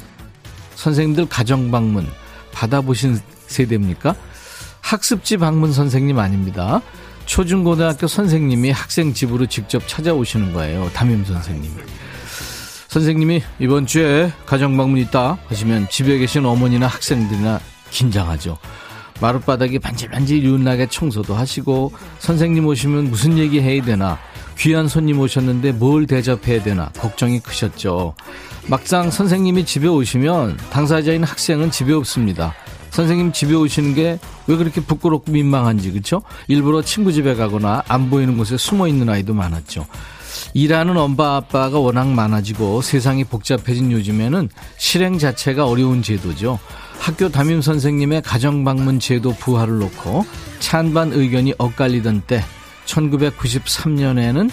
선생님들 0.76 1.26
가정 1.28 1.70
방문 1.70 2.06
받아보신 2.52 3.18
세대입니까? 3.46 4.14
학습지 4.80 5.38
방문 5.38 5.72
선생님 5.72 6.18
아닙니다. 6.18 6.82
초중고등학교 7.26 8.06
선생님이 8.06 8.70
학생 8.70 9.14
집으로 9.14 9.46
직접 9.46 9.86
찾아오시는 9.88 10.52
거예요. 10.52 10.90
담임 10.92 11.24
선생님이. 11.24 11.74
선생님이 12.88 13.42
이번 13.58 13.86
주에 13.86 14.30
가정 14.46 14.76
방문 14.76 15.00
있다 15.00 15.38
하시면 15.48 15.88
집에 15.88 16.18
계신 16.18 16.44
어머니나 16.44 16.86
학생들이나 16.86 17.60
긴장하죠. 17.90 18.58
마룻바닥이 19.20 19.78
반질반질 19.78 20.44
윤나게 20.44 20.86
청소도 20.88 21.34
하시고 21.34 21.92
선생님 22.18 22.66
오시면 22.66 23.10
무슨 23.10 23.38
얘기 23.38 23.60
해야 23.60 23.82
되나 23.82 24.18
귀한 24.58 24.86
손님 24.86 25.18
오셨는데 25.18 25.72
뭘 25.72 26.06
대접해야 26.06 26.62
되나 26.62 26.90
걱정이 26.98 27.40
크셨죠. 27.40 28.14
막상 28.66 29.11
선생님이 29.11 29.64
집에 29.66 29.88
오시면 29.88 30.56
당사자인 30.71 31.25
학생은 31.25 31.71
집에 31.71 31.92
없습니다. 31.92 32.54
선생님 32.90 33.33
집에 33.33 33.54
오시는 33.54 33.94
게 33.94 34.18
왜 34.47 34.56
그렇게 34.56 34.80
부끄럽고 34.80 35.33
민망한지 35.33 35.90
그렇죠? 35.90 36.23
일부러 36.49 36.83
친구 36.83 37.12
집에 37.12 37.35
가거나 37.35 37.83
안 37.88 38.11
보이는 38.11 38.37
곳에 38.37 38.56
숨어 38.56 38.88
있는 38.88 39.09
아이도 39.09 39.35
많았죠. 39.35 39.87
일하는 40.52 40.97
엄마 40.97 41.37
아빠가 41.37 41.78
워낙 41.78 42.09
많아지고 42.09 42.83
세상이 42.83 43.25
복잡해진 43.25 43.90
요즘에는 43.92 44.49
실행 44.76 45.18
자체가 45.18 45.66
어려운 45.66 46.02
제도죠. 46.02 46.59
학교 46.99 47.28
담임 47.28 47.61
선생님의 47.62 48.23
가정 48.23 48.64
방문 48.64 49.00
제도 49.00 49.33
부활을 49.35 49.78
놓고 49.78 50.25
찬반 50.61 51.12
의견이 51.12 51.54
엇갈리던 51.59 52.23
때 52.26 52.44
1993년에는 52.87 54.50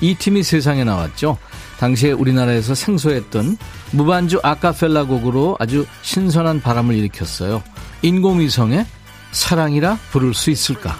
이 0.00 0.14
팀이 0.14 0.42
세상에 0.42 0.84
나왔죠. 0.84 1.36
당시에 1.80 2.12
우리나라에서 2.12 2.74
생소했던 2.74 3.56
무반주 3.92 4.38
아카펠라 4.42 5.04
곡으로 5.04 5.56
아주 5.58 5.86
신선한 6.02 6.60
바람을 6.60 6.94
일으켰어요. 6.94 7.62
인공위성의 8.02 8.84
사랑이라 9.32 9.98
부를 10.10 10.34
수 10.34 10.50
있을까? 10.50 10.98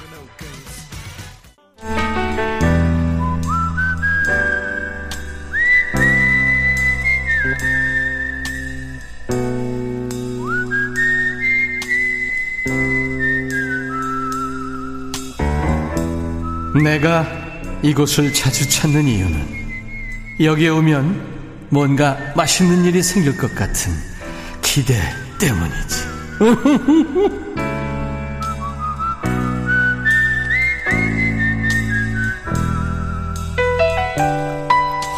내가 16.82 17.26
이곳을 17.82 18.32
자주 18.32 18.66
찾는 18.66 19.06
이유는 19.06 19.59
여기에 20.40 20.70
오면 20.70 21.68
뭔가 21.68 22.16
맛있는 22.34 22.86
일이 22.86 23.02
생길 23.02 23.36
것 23.36 23.54
같은 23.54 23.92
기대 24.62 24.94
때문이지. 25.38 25.96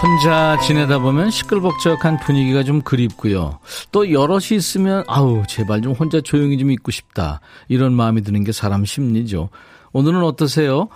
혼자 0.02 0.58
지내다 0.66 0.98
보면 0.98 1.30
시끌벅적한 1.30 2.18
분위기가 2.18 2.64
좀 2.64 2.82
그립고요. 2.82 3.60
또 3.92 4.10
여럿이 4.10 4.56
있으면 4.56 5.04
아우 5.06 5.44
제발 5.46 5.82
좀 5.82 5.92
혼자 5.92 6.20
조용히 6.20 6.58
좀 6.58 6.72
있고 6.72 6.90
싶다. 6.90 7.40
이런 7.68 7.92
마음이 7.92 8.22
드는 8.22 8.42
게 8.42 8.50
사람 8.50 8.84
심리죠. 8.84 9.50
오늘은 9.92 10.24
어떠세요? 10.24 10.88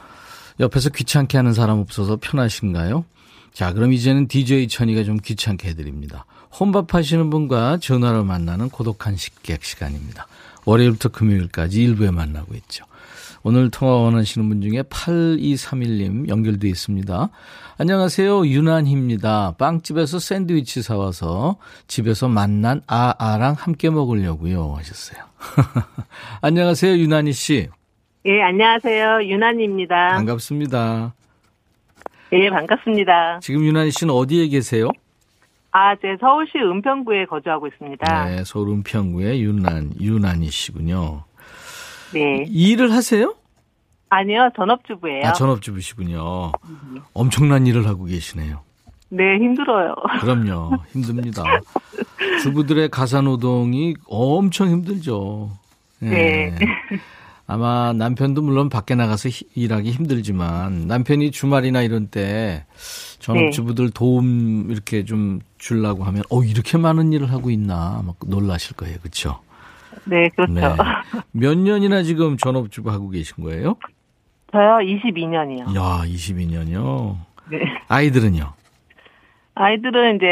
옆에서 0.59 0.91
귀찮게 0.91 1.37
하는 1.37 1.53
사람 1.53 1.79
없어서 1.79 2.19
편하신가요? 2.21 3.05
자, 3.57 3.73
그럼 3.73 3.95
이제는 3.95 4.29
DJ 4.29 4.69
천이가 4.69 5.03
좀 5.03 5.17
귀찮게 5.17 5.71
해드립니다. 5.71 6.27
혼밥 6.61 6.93
하시는 6.93 7.31
분과 7.31 7.79
전화로 7.79 8.23
만나는 8.23 8.69
고독한 8.69 9.17
식객 9.17 9.65
시간입니다. 9.65 10.27
월요일부터 10.67 11.09
금요일까지 11.09 11.83
일부에 11.83 12.11
만나고 12.11 12.55
있죠. 12.57 12.85
오늘 13.43 13.71
통화 13.71 13.95
원하시는 13.95 14.47
분 14.47 14.61
중에 14.61 14.83
8231님 14.83 16.29
연결돼 16.29 16.69
있습니다. 16.69 17.31
안녕하세요. 17.79 18.47
유난희입니다. 18.47 19.55
빵집에서 19.57 20.19
샌드위치 20.19 20.83
사와서 20.83 21.57
집에서 21.87 22.29
만난 22.29 22.83
아아랑 22.87 23.55
함께 23.59 23.89
먹으려고요. 23.89 24.75
하셨어요. 24.77 25.25
안녕하세요. 26.43 26.99
유난희 26.99 27.33
씨. 27.33 27.69
예, 28.27 28.43
안녕하세요. 28.43 29.21
유난입니다. 29.23 30.09
반갑습니다. 30.09 31.15
예, 32.33 32.51
반갑습니다. 32.51 33.41
지금 33.41 33.65
유난희 33.65 33.91
씨는 33.93 34.13
어디에 34.13 34.49
계세요? 34.49 34.89
아, 35.71 35.95
제 35.97 36.17
서울시 36.21 36.59
은평구에 36.59 37.27
거주하고 37.27 37.67
있습니다. 37.69 38.25
네, 38.25 38.43
서울 38.45 38.71
은평구에 38.71 39.41
유난, 39.41 39.93
유난희 40.01 40.49
씨군요. 40.51 41.25
네. 42.15 42.45
일을 42.49 42.93
하세요? 42.93 43.35
아니요, 44.09 44.51
전업주부예요. 44.57 45.27
아, 45.27 45.33
전업주부시군요. 45.33 46.53
엄청난 47.13 47.67
일을 47.67 47.87
하고 47.87 48.05
계시네요. 48.05 48.61
네, 49.09 49.37
힘들어요. 49.39 49.95
그럼요. 50.21 50.77
힘듭니다. 50.93 51.43
주부들의 52.43 52.89
가사 52.89 53.21
노동이 53.21 53.95
엄청 54.09 54.69
힘들죠. 54.69 55.51
네. 56.01 56.55
아마 57.47 57.93
남편도 57.93 58.43
물론 58.43 58.69
밖에 58.69 58.95
나가서 58.95 59.29
히- 59.29 59.47
일하기 59.55 59.91
힘들지만 59.93 60.87
남편이 60.89 61.31
주말이나 61.31 61.83
이런 61.83 62.09
때 62.09 62.65
전업주부들 63.21 63.91
도움 63.91 64.67
이렇게 64.71 65.05
좀 65.05 65.41
주려고 65.59 66.05
하면 66.05 66.23
어 66.31 66.43
이렇게 66.43 66.77
많은 66.77 67.13
일을 67.13 67.31
하고 67.31 67.51
있나 67.51 68.03
막 68.05 68.17
놀라실 68.27 68.77
거예요. 68.77 68.99
그렇죠? 68.99 69.41
네, 70.05 70.29
그렇죠. 70.31 70.53
네. 70.53 70.63
몇 71.33 71.57
년이나 71.57 72.03
지금 72.03 72.37
전업주부 72.37 72.91
하고 72.91 73.11
계신 73.11 73.43
거예요? 73.45 73.77
저요, 74.53 74.79
22년이요. 74.81 75.75
야, 75.77 76.03
22년이요. 76.05 77.17
네. 77.51 77.59
아이들은요? 77.89 78.53
아이들은 79.55 80.17
이제 80.17 80.27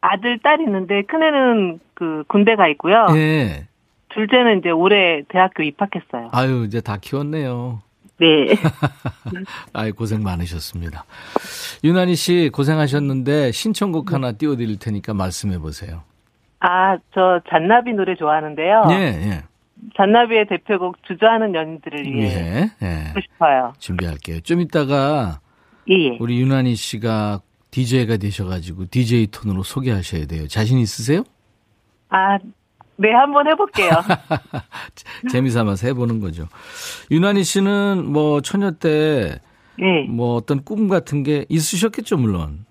아들, 0.00 0.38
딸 0.42 0.60
있는데 0.60 1.02
큰애는 1.02 1.80
그 1.94 2.24
군대 2.28 2.54
가 2.56 2.68
있고요. 2.68 3.06
예. 3.14 3.66
둘째는 4.16 4.58
이제 4.58 4.70
올해 4.70 5.22
대학교 5.28 5.62
입학했어요. 5.62 6.30
아유, 6.32 6.64
이제 6.66 6.80
다 6.80 6.96
키웠네요. 6.96 7.82
네. 8.18 8.46
아이, 9.74 9.92
고생 9.92 10.22
많으셨습니다. 10.22 11.04
유난희 11.84 12.14
씨 12.14 12.50
고생하셨는데 12.52 13.52
신청곡 13.52 14.12
하나 14.14 14.32
띄워드릴 14.32 14.78
테니까 14.78 15.12
말씀해 15.12 15.58
보세요. 15.58 16.02
아, 16.60 16.96
저 17.12 17.40
잔나비 17.50 17.92
노래 17.92 18.14
좋아하는데요. 18.16 18.86
예, 18.90 18.94
예. 18.94 19.42
잔나비의 19.96 20.46
대표곡 20.46 21.02
주저하는 21.06 21.54
연인들을 21.54 22.06
위해 22.06 22.70
예, 22.80 22.86
예. 22.86 22.86
하고 23.08 23.20
싶어요. 23.20 23.74
준비할게요. 23.78 24.40
좀 24.40 24.62
이따가 24.62 25.40
예, 25.90 25.94
예. 25.94 26.16
우리 26.18 26.40
유난희 26.40 26.74
씨가 26.74 27.42
DJ가 27.70 28.16
되셔가지고 28.16 28.86
DJ 28.90 29.26
톤으로 29.26 29.62
소개하셔야 29.62 30.24
돼요. 30.26 30.48
자신 30.48 30.78
있으세요? 30.78 31.22
아, 32.08 32.38
네, 32.96 33.12
한번 33.12 33.46
해볼게요. 33.46 33.90
재미삼아서 35.30 35.86
해보는 35.88 36.20
거죠. 36.20 36.46
유난희 37.10 37.44
씨는 37.44 38.10
뭐 38.10 38.40
처녀 38.40 38.72
때 38.72 39.40
예. 39.80 40.02
뭐 40.08 40.36
어떤 40.36 40.64
꿈 40.64 40.88
같은 40.88 41.22
게 41.22 41.44
있으셨겠죠, 41.48 42.16
물론. 42.16 42.64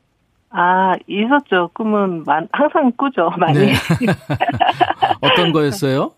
아, 0.49 0.93
있었죠. 1.07 1.69
꿈은 1.73 2.23
많, 2.23 2.47
항상 2.51 2.91
꾸죠, 2.95 3.29
많이. 3.37 3.59
네. 3.59 3.73
어떤 5.21 5.51
거였어요? 5.51 6.11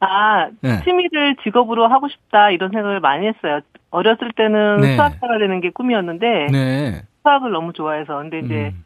아, 0.00 0.48
네. 0.60 0.82
취미를 0.84 1.36
직업으로 1.42 1.88
하고 1.88 2.08
싶다, 2.08 2.50
이런 2.50 2.70
생각을 2.70 3.00
많이 3.00 3.26
했어요. 3.26 3.60
어렸을 3.90 4.32
때는 4.36 4.80
네. 4.82 4.96
수학자가 4.96 5.38
되는 5.38 5.60
게 5.60 5.70
꿈이었는데, 5.70 6.48
네. 6.52 7.02
수학을 7.22 7.52
너무 7.52 7.72
좋아해서. 7.72 8.18
근데 8.18 8.40
이제, 8.40 8.54
음. 8.74 8.84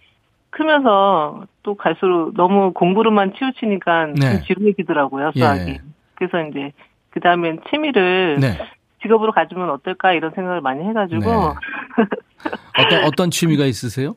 크면서 0.56 1.46
또 1.62 1.74
갈수록 1.74 2.32
너무 2.34 2.72
공부로만 2.72 3.34
치우치니까 3.34 4.06
네. 4.06 4.14
좀 4.14 4.42
지루해지더라고요, 4.46 5.32
수학이. 5.36 5.70
예. 5.70 5.80
그래서 6.14 6.40
이제, 6.48 6.72
그 7.10 7.20
다음엔 7.20 7.60
취미를 7.68 8.38
네. 8.40 8.58
직업으로 9.02 9.32
가지면 9.32 9.68
어떨까, 9.68 10.12
이런 10.12 10.32
생각을 10.34 10.62
많이 10.62 10.82
해가지고, 10.88 11.20
네. 11.20 11.28
어떤 12.78 13.04
어떤 13.04 13.30
취미가 13.30 13.66
있으세요? 13.66 14.16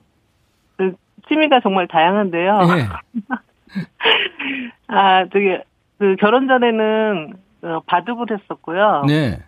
그 0.78 0.94
취미가 1.28 1.60
정말 1.60 1.90
다양한데요. 1.90 2.60
네. 2.60 2.88
아, 4.88 5.26
저기, 5.26 5.58
그 5.98 6.16
결혼 6.22 6.48
전에는 6.48 7.34
어, 7.64 7.82
바둑을 7.86 8.28
했었고요. 8.32 9.04
네. 9.08 9.40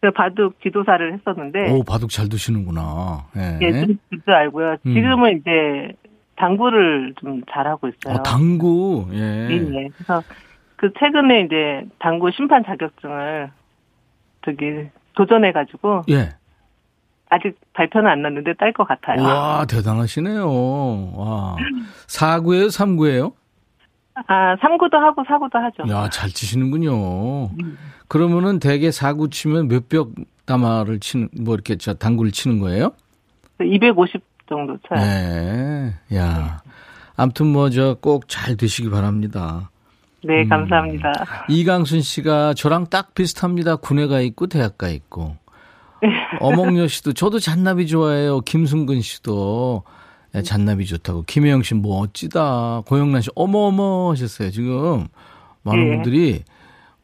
그 0.00 0.10
바둑 0.10 0.60
지도사를 0.62 1.12
했었는데, 1.12 1.70
오, 1.70 1.84
바둑 1.84 2.10
잘 2.10 2.28
두시는구나. 2.28 3.26
네. 3.36 3.58
예, 3.62 3.72
좀, 3.72 3.98
줄 4.10 4.34
알고요. 4.34 4.78
음. 4.84 4.94
지금은 4.94 5.38
이제 5.38 5.92
당구를 6.38 7.14
좀 7.20 7.42
잘하고 7.52 7.88
있어요. 7.88 8.14
어, 8.14 8.22
당구. 8.22 9.06
예. 9.12 9.48
예, 9.50 9.54
예. 9.54 9.88
그래서 9.96 10.22
그 10.76 10.92
최근에 10.98 11.42
이제 11.42 11.84
당구 11.98 12.30
심판 12.30 12.64
자격증을 12.64 13.50
저기 14.44 14.88
도전해가지고 15.14 16.04
예. 16.10 16.34
아직 17.30 17.58
발표는 17.74 18.08
안 18.10 18.22
났는데 18.22 18.54
딸 18.54 18.72
것 18.72 18.86
같아요. 18.86 19.22
와, 19.22 19.66
대단하시네요. 19.68 21.12
와. 21.14 21.56
4구예요, 22.06 22.68
3구예요? 22.68 23.32
아, 24.26 24.56
3구도 24.56 24.94
하고 24.94 25.22
4구도 25.24 25.54
하죠. 25.54 25.82
야, 25.92 26.08
잘 26.10 26.30
치시는군요. 26.30 27.50
그러면은 28.08 28.58
대개 28.58 28.88
4구 28.88 29.30
치면 29.30 29.68
몇 29.68 29.88
벽 29.88 30.10
담화를 30.46 30.98
치는, 31.00 31.28
뭐 31.40 31.54
이렇게 31.54 31.76
저 31.76 31.92
당구를 31.94 32.32
치는 32.32 32.58
거예요? 32.60 32.92
250 33.60 34.22
정도 34.48 34.76
쳐요. 34.88 35.00
네. 35.00 35.94
야. 36.14 36.62
아무튼 37.16 37.46
뭐 37.46 37.70
저 37.70 37.94
꼭 38.00 38.28
잘 38.28 38.56
되시기 38.56 38.90
바랍니다. 38.90 39.70
네, 40.24 40.42
음. 40.42 40.48
감사합니다. 40.48 41.12
이강순 41.48 42.00
씨가 42.02 42.54
저랑 42.54 42.86
딱 42.90 43.14
비슷합니다. 43.14 43.76
군에가 43.76 44.20
있고 44.20 44.46
대학가 44.46 44.88
있고. 44.88 45.36
어몽여 46.40 46.86
씨도 46.88 47.12
저도 47.14 47.38
잔나비 47.40 47.86
좋아해요. 47.88 48.40
김승근 48.40 49.00
씨도 49.00 49.82
네, 50.32 50.42
잔나비 50.42 50.86
좋다고. 50.86 51.22
김혜영 51.26 51.62
씨뭐 51.62 52.00
어찌다. 52.00 52.82
고영란 52.86 53.22
씨 53.22 53.30
어머어머 53.34 54.10
하셨어요. 54.12 54.50
지금 54.50 55.08
많은 55.62 55.86
예. 55.86 55.90
분들이 55.96 56.44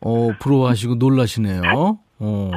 어 0.01 0.31
부러워하시고 0.39 0.97
놀라시네요. 0.97 1.99
어. 2.25 2.51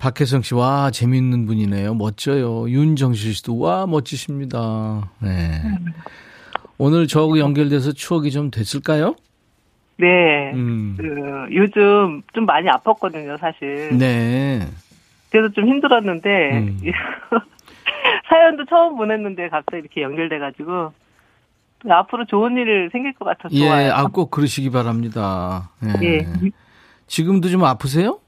박혜성 0.00 0.42
씨, 0.42 0.54
와, 0.54 0.90
재밌는 0.90 1.46
분이네요. 1.46 1.94
멋져요. 1.94 2.68
윤정실 2.70 3.34
씨도, 3.34 3.58
와, 3.58 3.86
멋지십니다. 3.86 5.10
네. 5.20 5.62
오늘 6.78 7.06
저하고 7.06 7.38
연결돼서 7.38 7.92
추억이 7.92 8.30
좀 8.30 8.50
됐을까요? 8.50 9.16
네. 9.98 10.52
음. 10.54 10.94
그, 10.98 11.54
요즘 11.54 12.22
좀 12.34 12.46
많이 12.46 12.68
아팠거든요, 12.68 13.38
사실. 13.40 13.96
네. 13.98 14.66
그래서 15.30 15.52
좀 15.52 15.66
힘들었는데, 15.66 16.28
음. 16.52 16.80
사연도 18.28 18.64
처음 18.66 18.96
보냈는데 18.96 19.48
갑자기 19.48 19.80
이렇게 19.80 20.02
연결돼가지고, 20.02 20.92
앞으로 21.88 22.24
좋은 22.26 22.56
일 22.56 22.88
생길 22.90 23.12
것 23.14 23.24
같아서 23.24 23.54
예, 23.54 23.66
좋아요. 23.66 23.92
아, 23.92 24.06
꼭 24.06 24.30
그러시기 24.30 24.70
바랍니다. 24.70 25.70
예. 26.02 26.06
예. 26.06 26.26
지금도 27.06 27.48
좀 27.48 27.64
아프세요? 27.64 28.18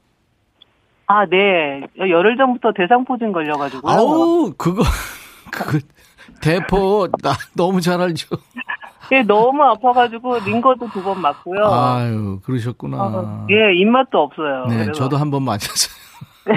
아, 1.09 1.25
네. 1.27 1.81
열흘 1.99 2.37
전부터 2.37 2.73
대상포진 2.77 3.33
걸려가지고. 3.33 3.88
아우, 3.88 4.53
그거, 4.59 4.83
그거, 5.51 5.79
대포, 6.42 7.09
나 7.23 7.33
너무 7.57 7.81
잘 7.81 8.01
알죠. 8.01 8.37
예, 9.11 9.23
너무 9.23 9.62
아파가지고 9.62 10.40
링거도 10.40 10.90
두 10.92 11.03
번 11.03 11.21
맞고요. 11.23 11.64
아유, 11.64 12.40
그러셨구나. 12.44 12.99
어, 13.03 13.47
예, 13.51 13.75
입맛도 13.75 14.18
없어요. 14.18 14.66
네, 14.68 14.77
그래서. 14.85 14.92
저도 14.92 15.16
한 15.16 15.31
번 15.31 15.42
맞았어요. 15.44 15.97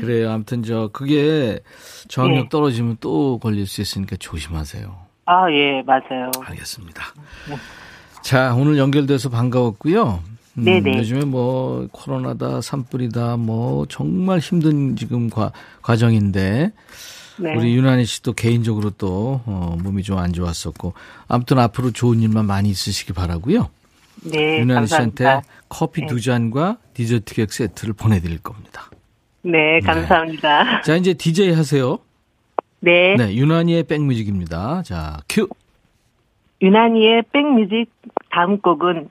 그래요. 0.00 0.30
아무튼 0.32 0.62
저 0.62 0.88
그게 0.92 1.60
저항력 2.08 2.44
네. 2.44 2.48
떨어지면 2.48 2.98
또 3.00 3.38
걸릴 3.38 3.66
수 3.66 3.80
있으니까 3.80 4.16
조심하세요. 4.16 4.94
아, 5.26 5.50
예, 5.52 5.82
맞아요. 5.82 6.30
알겠습니다. 6.44 7.02
자, 8.22 8.54
오늘 8.54 8.78
연결돼서 8.78 9.28
반가웠고요. 9.30 10.20
음, 10.58 10.64
네네. 10.64 10.98
요즘에 10.98 11.24
뭐 11.24 11.88
코로나다, 11.92 12.60
산불이다, 12.60 13.36
뭐 13.38 13.86
정말 13.86 14.38
힘든 14.38 14.96
지금 14.96 15.28
과, 15.30 15.52
과정인데 15.82 16.72
네. 17.38 17.56
우리 17.56 17.74
유난히 17.74 18.04
씨도 18.04 18.34
개인적으로 18.34 18.90
또 18.90 19.40
어, 19.46 19.76
몸이 19.82 20.02
좀 20.04 20.18
안 20.18 20.32
좋았었고 20.32 20.94
아무튼 21.26 21.58
앞으로 21.58 21.90
좋은 21.90 22.20
일만 22.20 22.46
많이 22.46 22.68
있으시기 22.70 23.12
바라고요. 23.12 23.68
네, 24.22 24.60
유난히 24.60 24.86
씨한테 24.86 25.24
감사합니다. 25.24 25.54
커피 25.68 26.02
네. 26.02 26.06
두 26.06 26.20
잔과 26.20 26.78
디저트 26.94 27.34
케이크 27.34 27.52
세트를 27.52 27.94
보내드릴 27.94 28.38
겁니다. 28.38 28.88
네, 29.42 29.80
감사합니다. 29.80 30.80
자, 30.82 30.96
이제 30.96 31.12
DJ 31.12 31.52
하세요. 31.52 31.98
네. 32.80 33.16
네, 33.16 33.34
유난히의 33.34 33.82
백뮤직입니다. 33.84 34.82
자, 34.84 35.18
큐. 35.28 35.48
유난히의 36.62 37.24
백뮤직 37.32 37.90
다음 38.30 38.58
곡은 38.60 39.10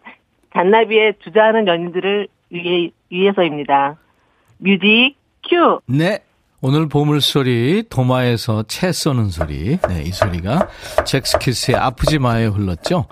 잔나비의 0.54 1.16
주저하는 1.24 1.68
연인들을 1.68 2.28
위해, 2.52 2.92
위해서입니다. 3.10 3.98
뮤직 4.60 5.16
큐! 5.50 5.80
네. 5.88 6.20
오늘 6.66 6.88
보물소리, 6.88 7.84
도마에서 7.90 8.64
채 8.70 8.94
써는 8.94 9.32
소리. 9.32 9.78
네, 9.90 10.04
이 10.06 10.12
소리가 10.12 10.70
젝스키스의 11.06 11.76
아프지 11.76 12.20
마에 12.20 12.46
흘렀죠. 12.46 13.06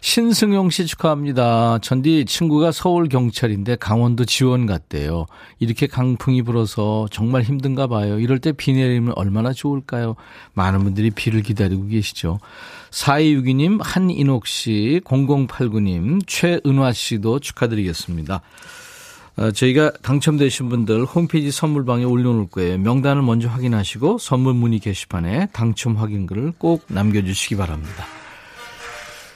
신승용 0.00 0.70
씨 0.70 0.86
축하합니다. 0.86 1.78
전디 1.82 2.24
친구가 2.24 2.72
서울 2.72 3.08
경찰인데 3.08 3.76
강원도 3.76 4.24
지원 4.24 4.66
갔대요. 4.66 5.26
이렇게 5.60 5.86
강풍이 5.86 6.42
불어서 6.42 7.06
정말 7.12 7.42
힘든가 7.42 7.86
봐요. 7.86 8.18
이럴 8.18 8.40
때 8.40 8.50
비 8.50 8.72
내리면 8.72 9.12
얼마나 9.14 9.52
좋을까요? 9.52 10.16
많은 10.54 10.82
분들이 10.82 11.10
비를 11.10 11.42
기다리고 11.42 11.86
계시죠. 11.86 12.40
4262님, 12.90 13.78
한인옥 13.80 14.48
씨, 14.48 15.00
0089님, 15.04 16.22
최은화 16.26 16.92
씨도 16.92 17.38
축하드리겠습니다. 17.38 18.40
어, 19.36 19.50
저희가 19.50 19.92
당첨되신 20.02 20.68
분들 20.70 21.04
홈페이지 21.04 21.50
선물방에 21.50 22.04
올려놓을 22.04 22.48
거예요. 22.48 22.78
명단을 22.78 23.22
먼저 23.22 23.48
확인하시고 23.48 24.18
선물 24.18 24.54
문의 24.54 24.78
게시판에 24.78 25.48
당첨 25.52 25.96
확인글을 25.96 26.52
꼭 26.58 26.84
남겨주시기 26.88 27.56
바랍니다. 27.56 28.06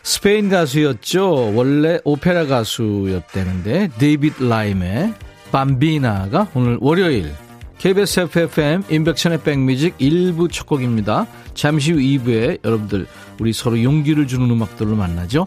스페인 0.02 0.48
가수였죠. 0.48 1.54
원래 1.54 1.98
오페라 2.04 2.46
가수였다는데 2.46 3.90
데이빗 3.98 4.42
라임의 4.42 5.14
밤비나가 5.52 6.48
오늘 6.54 6.78
월요일 6.80 7.34
KBS 7.78 8.20
FFM 8.20 8.84
인백천의 8.88 9.42
백뮤직 9.42 9.98
1부 9.98 10.50
첫 10.50 10.66
곡입니다. 10.66 11.26
잠시 11.54 11.92
후 11.92 11.98
2부에 11.98 12.64
여러분들 12.64 13.06
우리 13.38 13.52
서로 13.52 13.82
용기를 13.82 14.26
주는 14.26 14.50
음악들로 14.50 14.96
만나죠. 14.96 15.46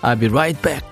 I'll 0.00 0.18
be 0.18 0.28
right 0.28 0.60
back. 0.62 0.91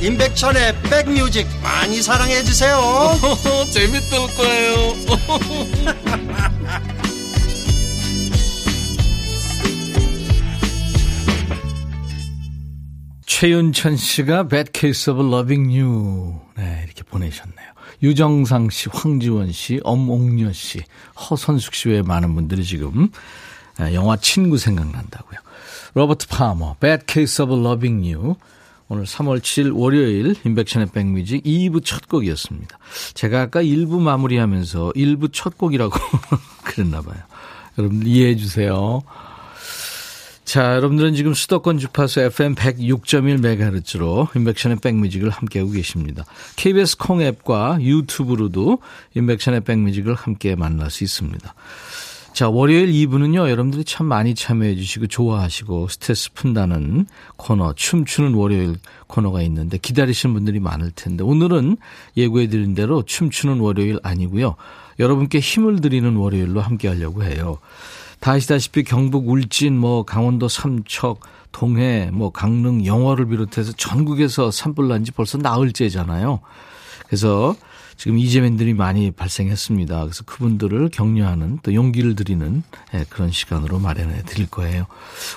임백천의 0.00 0.82
백뮤직 0.82 1.46
많이 1.62 2.00
사랑해 2.02 2.42
주세요 2.42 2.78
재밌을 3.72 4.18
거예요 4.36 4.94
최윤천 13.26 13.96
씨가 13.96 14.48
Bad 14.48 14.70
Case 14.74 15.12
of 15.12 15.24
Loving 15.24 15.78
You 15.78 16.40
네 16.56 16.82
이렇게 16.84 17.04
보내셨네요. 17.04 17.68
유정상 18.02 18.70
씨, 18.70 18.88
황지원 18.92 19.52
씨, 19.52 19.80
엄옥녀 19.84 20.52
씨, 20.52 20.82
허선숙 21.18 21.74
씨 21.74 21.88
외에 21.88 22.02
많은 22.02 22.34
분들이 22.34 22.64
지금 22.64 23.10
아, 23.78 23.92
영화 23.92 24.16
친구 24.16 24.58
생각난다고요. 24.58 25.38
로버트 25.94 26.26
파머, 26.28 26.76
Bad 26.80 27.04
Case 27.06 27.44
of 27.44 27.54
Loving 27.54 28.12
You. 28.12 28.36
오늘 28.88 29.04
3월 29.04 29.40
7일 29.40 29.76
월요일 29.76 30.34
인백션의 30.44 30.88
백뮤직 30.92 31.44
2부 31.44 31.84
첫 31.84 32.08
곡이었습니다. 32.08 32.78
제가 33.14 33.42
아까 33.42 33.62
1부 33.62 34.00
마무리하면서 34.00 34.92
1부 34.96 35.30
첫 35.32 35.58
곡이라고 35.58 35.94
그랬나 36.64 37.02
봐요. 37.02 37.18
여러분 37.76 38.06
이해해 38.06 38.36
주세요. 38.36 39.02
자, 40.48 40.76
여러분들은 40.76 41.14
지금 41.14 41.34
수도권 41.34 41.76
주파수 41.76 42.20
FM 42.20 42.54
106.1MHz로 42.54 44.34
인백션의 44.34 44.78
백뮤직을 44.78 45.28
함께하고 45.28 45.72
계십니다. 45.72 46.24
KBS 46.56 46.96
콩 46.96 47.20
앱과 47.20 47.80
유튜브로도 47.82 48.78
인백션의 49.14 49.60
백뮤직을 49.64 50.14
함께 50.14 50.54
만날 50.54 50.90
수 50.90 51.04
있습니다. 51.04 51.54
자, 52.38 52.48
월요일 52.48 52.92
2부는요, 52.92 53.50
여러분들이 53.50 53.82
참 53.82 54.06
많이 54.06 54.32
참여해 54.32 54.76
주시고 54.76 55.08
좋아하시고 55.08 55.88
스트레스 55.88 56.32
푼다는 56.34 57.06
코너, 57.36 57.72
춤추는 57.72 58.34
월요일 58.34 58.76
코너가 59.08 59.42
있는데 59.42 59.76
기다리시는 59.76 60.36
분들이 60.36 60.60
많을 60.60 60.92
텐데 60.92 61.24
오늘은 61.24 61.78
예고해 62.16 62.46
드린 62.46 62.76
대로 62.76 63.02
춤추는 63.02 63.58
월요일 63.58 63.98
아니고요. 64.04 64.54
여러분께 65.00 65.40
힘을 65.40 65.80
드리는 65.80 66.14
월요일로 66.14 66.60
함께 66.60 66.86
하려고 66.86 67.24
해요. 67.24 67.58
다 68.20 68.34
아시다시피 68.34 68.84
경북 68.84 69.28
울진, 69.28 69.76
뭐 69.76 70.04
강원도 70.04 70.46
삼척, 70.46 71.18
동해, 71.50 72.08
뭐 72.12 72.30
강릉, 72.30 72.86
영월을 72.86 73.26
비롯해서 73.26 73.72
전국에서 73.72 74.52
산불 74.52 74.86
난 74.86 75.02
지 75.02 75.10
벌써 75.10 75.38
나흘째잖아요. 75.38 76.38
그래서 77.08 77.56
지금 77.98 78.16
이재민들이 78.16 78.74
많이 78.74 79.10
발생했습니다. 79.10 80.00
그래서 80.04 80.22
그분들을 80.24 80.88
격려하는 80.90 81.58
또 81.64 81.74
용기를 81.74 82.14
드리는 82.14 82.62
예, 82.94 83.04
그런 83.08 83.32
시간으로 83.32 83.80
마련해 83.80 84.22
드릴 84.22 84.46
거예요. 84.46 84.86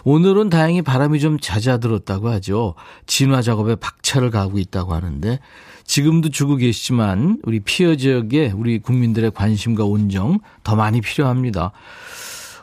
오늘은 0.04 0.52
다행히 0.52 0.84
바람이 0.84 1.20
좀 1.20 1.40
잦아들었다고 1.40 2.30
하죠. 2.30 2.76
진화 3.08 3.42
작업에 3.42 3.76
박차를 3.76 4.30
가고 4.30 4.60
있다고 4.60 4.94
하는데 4.94 5.40
지금도 5.86 6.30
주고 6.30 6.56
계시지만 6.56 7.40
우리 7.44 7.62
피해 7.62 7.98
지역에 7.98 8.54
우리 8.56 8.78
국민들의 8.78 9.32
관심과 9.32 9.86
온정 9.86 10.40
더 10.64 10.76
많이 10.76 11.02
필요합니다. 11.02 11.72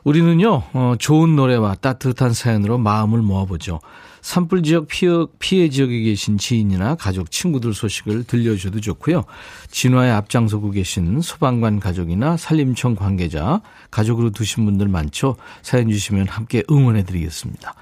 우리는요, 0.04 0.62
어, 0.74 0.94
좋은 0.96 1.34
노래와 1.34 1.74
따뜻한 1.74 2.32
사연으로 2.32 2.78
마음을 2.78 3.20
모아보죠. 3.20 3.80
산불 4.22 4.62
지역 4.62 4.88
피해, 4.88 5.11
피해 5.38 5.68
지역에 5.68 6.00
계신 6.02 6.38
지인이나 6.38 6.94
가족, 6.96 7.31
친구들 7.31 7.74
소식을 7.74 8.24
들려주셔도 8.24 8.81
좋고요. 8.81 9.24
진화에 9.70 10.11
앞장서고 10.11 10.70
계신 10.70 11.20
소방관 11.20 11.81
가족이나 11.81 12.37
산림청 12.37 12.96
관계자, 12.96 13.61
가족으로 13.90 14.31
두신 14.31 14.64
분들 14.64 14.88
많죠. 14.88 15.37
사연 15.62 15.90
주시면 15.90 16.28
함께 16.28 16.62
응원해 16.70 17.04
드리겠습니다. 17.04 17.74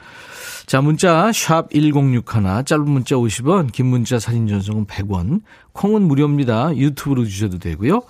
자, 0.66 0.80
문자 0.80 1.30
샵 1.32 1.70
1061, 1.70 2.64
짧은 2.64 2.90
문자 2.90 3.14
50원, 3.14 3.70
긴 3.70 3.86
문자 3.86 4.18
사진 4.18 4.48
전송은 4.48 4.86
100원, 4.86 5.42
콩은 5.72 6.02
무료입니다. 6.02 6.76
유튜브로 6.76 7.24
주셔도 7.24 7.58
되고요. 7.58 8.02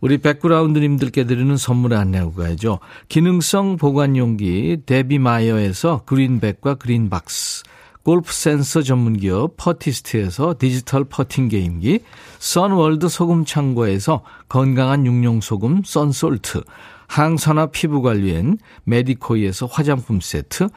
우리 0.00 0.18
백그라운드님들께 0.18 1.24
드리는 1.24 1.56
선물을 1.56 1.96
안내하고 1.96 2.34
가야죠. 2.34 2.80
기능성 3.08 3.76
보관용기 3.76 4.82
데비마이어에서 4.86 6.02
그린백과 6.04 6.74
그린박스 6.74 7.64
골프 8.06 8.32
센서 8.32 8.82
전문기업 8.82 9.56
퍼티스트에서 9.56 10.54
디지털 10.60 11.04
퍼팅 11.04 11.48
게임기 11.48 12.00
선월드 12.38 13.08
소금 13.08 13.44
창고에서 13.44 14.22
건강한 14.48 15.06
식용 15.06 15.40
소금 15.40 15.82
썬솔트 15.84 16.62
항산화 17.08 17.66
피부 17.66 18.02
관리엔 18.02 18.58
메디코이에서 18.84 19.66
화장품 19.66 20.20
세트 20.20 20.68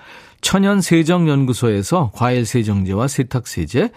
천연 0.42 0.82
세정 0.82 1.30
연구소에서 1.30 2.12
과일 2.16 2.48
세정제와 2.48 3.08
세탁 3.08 3.48
세제 3.48 3.92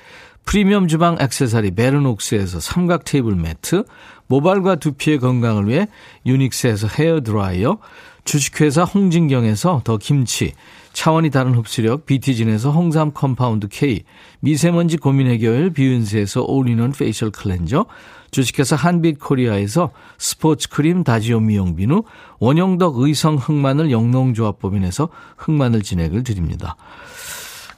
프리미엄 0.45 0.89
주방 0.89 1.17
액세서리 1.21 1.71
베르녹스에서 1.71 2.61
삼각 2.61 3.05
테이블 3.05 3.37
매트 3.37 3.85
모발과 4.33 4.77
두피의 4.77 5.19
건강을 5.19 5.69
위해 5.69 5.89
유닉스에서 6.25 6.87
헤어 6.87 7.21
드라이어, 7.21 7.77
주식회사 8.25 8.85
홍진경에서 8.85 9.83
더 9.85 9.99
김치, 9.99 10.55
차원이 10.95 11.29
다른 11.29 11.55
흡수력 11.55 12.07
비티진에서 12.07 12.71
홍삼 12.71 13.13
compound 13.13 13.69
K, 13.69 14.05
미세먼지 14.41 14.97
고민 14.97 15.27
해결 15.27 15.71
비윤세에서 15.71 16.45
all-in-one 16.45 16.93
facial 16.93 17.31
cleanser, 17.31 17.85
주식회사 18.31 18.75
한빛 18.75 19.19
코리아에서 19.21 19.91
스포츠 20.17 20.71
크림 20.71 21.05
다지오 21.05 21.41
미용 21.41 21.77
비누, 21.77 22.03
원형덕 22.39 23.01
의성 23.01 23.37
흑마늘 23.37 23.91
영농조합법인에서 23.91 25.11
흑마늘 25.37 25.83
진액을 25.83 26.25
드립니다. 26.25 26.77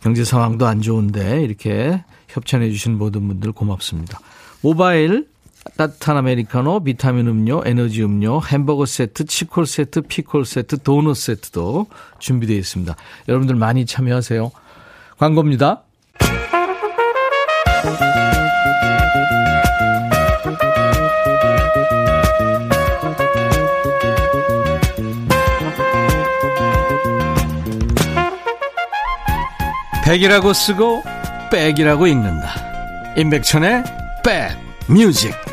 경제 0.03 0.23
상황도 0.23 0.67
안 0.69 0.81
좋은데 0.81 1.43
이렇게 1.43 2.05
협찬해 2.29 2.71
주신 2.71 2.97
모든 2.97 3.27
분들 3.27 3.51
고맙습니다. 3.51 4.21
모바일 4.61 5.34
따뜻한 5.77 6.17
아메리카노, 6.19 6.85
비타민 6.85 7.27
음료, 7.27 7.63
에너지 7.65 8.03
음료, 8.05 8.41
햄버거 8.41 8.87
세트, 8.87 9.25
치콜 9.25 9.67
세트, 9.67 10.03
피콜 10.03 10.45
세트, 10.45 10.83
도넛 10.83 11.17
세트도 11.17 11.87
준비되어 12.19 12.57
있습니다. 12.57 12.95
여러분들 13.29 13.57
많이 13.57 13.87
참여하세요. 13.87 14.53
광고입니다. 15.19 15.83
백이라고 30.05 30.53
쓰고 30.53 31.03
백이라고 31.51 32.07
읽는다. 32.07 33.15
임백천의 33.17 33.85
백 34.23 34.57
뮤직. 34.87 35.44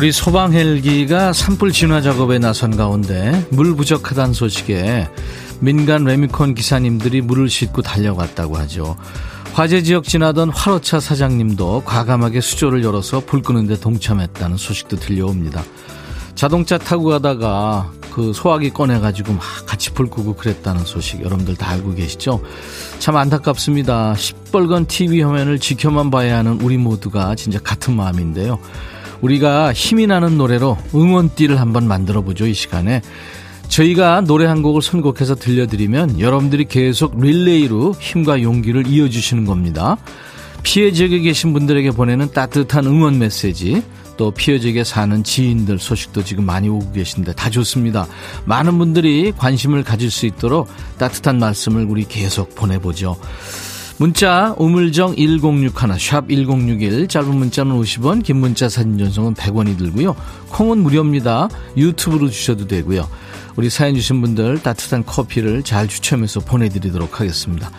우리 0.00 0.12
소방 0.12 0.54
헬기가 0.54 1.34
산불 1.34 1.72
진화 1.72 2.00
작업에 2.00 2.38
나선 2.38 2.74
가운데 2.74 3.46
물 3.50 3.76
부족하다는 3.76 4.32
소식에 4.32 5.06
민간 5.60 6.04
레미콘 6.04 6.54
기사님들이 6.54 7.20
물을 7.20 7.50
싣고 7.50 7.82
달려갔다고 7.82 8.56
하죠. 8.56 8.96
화재 9.52 9.82
지역 9.82 10.04
지나던 10.04 10.48
화로차 10.48 11.00
사장님도 11.00 11.82
과감하게 11.84 12.40
수조를 12.40 12.82
열어서 12.82 13.20
불 13.20 13.42
끄는데 13.42 13.78
동참했다는 13.78 14.56
소식도 14.56 14.96
들려옵니다. 14.96 15.62
자동차 16.34 16.78
타고 16.78 17.04
가다가 17.10 17.92
그 18.10 18.32
소화기 18.32 18.70
꺼내가지고 18.70 19.34
막 19.34 19.42
같이 19.66 19.90
불 19.90 20.08
끄고 20.08 20.34
그랬다는 20.34 20.86
소식 20.86 21.20
여러분들 21.20 21.56
다 21.56 21.68
알고 21.72 21.94
계시죠? 21.94 22.42
참 23.00 23.18
안타깝습니다. 23.18 24.16
시뻘건 24.16 24.86
TV 24.86 25.20
화면을 25.20 25.58
지켜만 25.58 26.10
봐야 26.10 26.38
하는 26.38 26.58
우리 26.62 26.78
모두가 26.78 27.34
진짜 27.34 27.58
같은 27.58 27.94
마음인데요. 27.94 28.58
우리가 29.20 29.72
힘이 29.72 30.06
나는 30.06 30.38
노래로 30.38 30.76
응원띠를 30.94 31.60
한번 31.60 31.86
만들어 31.86 32.22
보죠, 32.22 32.46
이 32.46 32.54
시간에. 32.54 33.02
저희가 33.68 34.22
노래 34.22 34.46
한 34.46 34.62
곡을 34.62 34.82
선곡해서 34.82 35.36
들려드리면 35.36 36.18
여러분들이 36.18 36.64
계속 36.64 37.20
릴레이로 37.20 37.94
힘과 37.98 38.42
용기를 38.42 38.86
이어주시는 38.86 39.44
겁니다. 39.44 39.96
피해 40.62 40.92
지역에 40.92 41.20
계신 41.20 41.52
분들에게 41.52 41.92
보내는 41.92 42.32
따뜻한 42.32 42.84
응원 42.86 43.18
메시지, 43.18 43.82
또 44.16 44.30
피해 44.30 44.58
지역에 44.58 44.84
사는 44.84 45.24
지인들 45.24 45.78
소식도 45.78 46.24
지금 46.24 46.44
많이 46.44 46.68
오고 46.68 46.92
계신데 46.92 47.32
다 47.34 47.48
좋습니다. 47.48 48.06
많은 48.44 48.76
분들이 48.76 49.32
관심을 49.32 49.82
가질 49.82 50.10
수 50.10 50.26
있도록 50.26 50.68
따뜻한 50.98 51.38
말씀을 51.38 51.86
우리 51.88 52.04
계속 52.04 52.54
보내보죠. 52.54 53.16
문자 54.00 54.54
우물정 54.56 55.16
1061, 55.16 55.98
샵 55.98 56.26
1061, 56.30 57.06
짧은 57.06 57.36
문자는 57.36 57.78
50원, 57.78 58.24
긴 58.24 58.38
문자 58.38 58.66
사진 58.66 58.96
전송은 58.96 59.34
100원이 59.34 59.76
들고요. 59.76 60.16
콩은 60.48 60.78
무료입니다. 60.78 61.50
유튜브로 61.76 62.30
주셔도 62.30 62.66
되고요. 62.66 63.06
우리 63.56 63.68
사연 63.68 63.94
주신 63.94 64.22
분들 64.22 64.62
따뜻한 64.62 65.04
커피를 65.04 65.62
잘 65.62 65.86
추첨해서 65.86 66.40
보내드리도록 66.40 67.20
하겠습니다. 67.20 67.70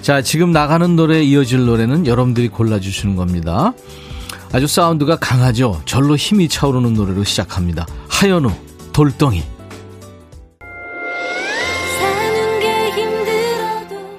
자, 0.00 0.22
지금 0.22 0.52
나가는 0.52 0.96
노래에 0.96 1.22
이어질 1.24 1.66
노래는 1.66 2.06
여러분들이 2.06 2.48
골라주시는 2.48 3.14
겁니다. 3.14 3.74
아주 4.52 4.66
사운드가 4.66 5.16
강하죠. 5.16 5.82
절로 5.84 6.16
힘이 6.16 6.48
차오르는 6.48 6.94
노래로 6.94 7.24
시작합니다. 7.24 7.86
하연우, 8.08 8.50
돌덩이. 8.94 9.57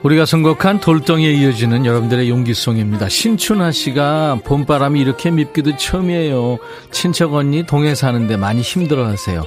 우리가 0.04 0.26
선곡한 0.26 0.80
돌덩이에 0.80 1.32
이어지는 1.34 1.86
여러분들의 1.86 2.30
용기송입니다. 2.30 3.10
신춘하 3.10 3.72
씨가 3.72 4.40
봄바람이 4.46 5.00
이렇게 5.00 5.30
밉기도 5.30 5.76
처음이에요. 5.76 6.58
친척 6.92 7.34
언니 7.34 7.66
동해 7.66 7.96
사는데 7.96 8.38
많이 8.38 8.62
힘들어 8.62 9.06
하세요. 9.06 9.44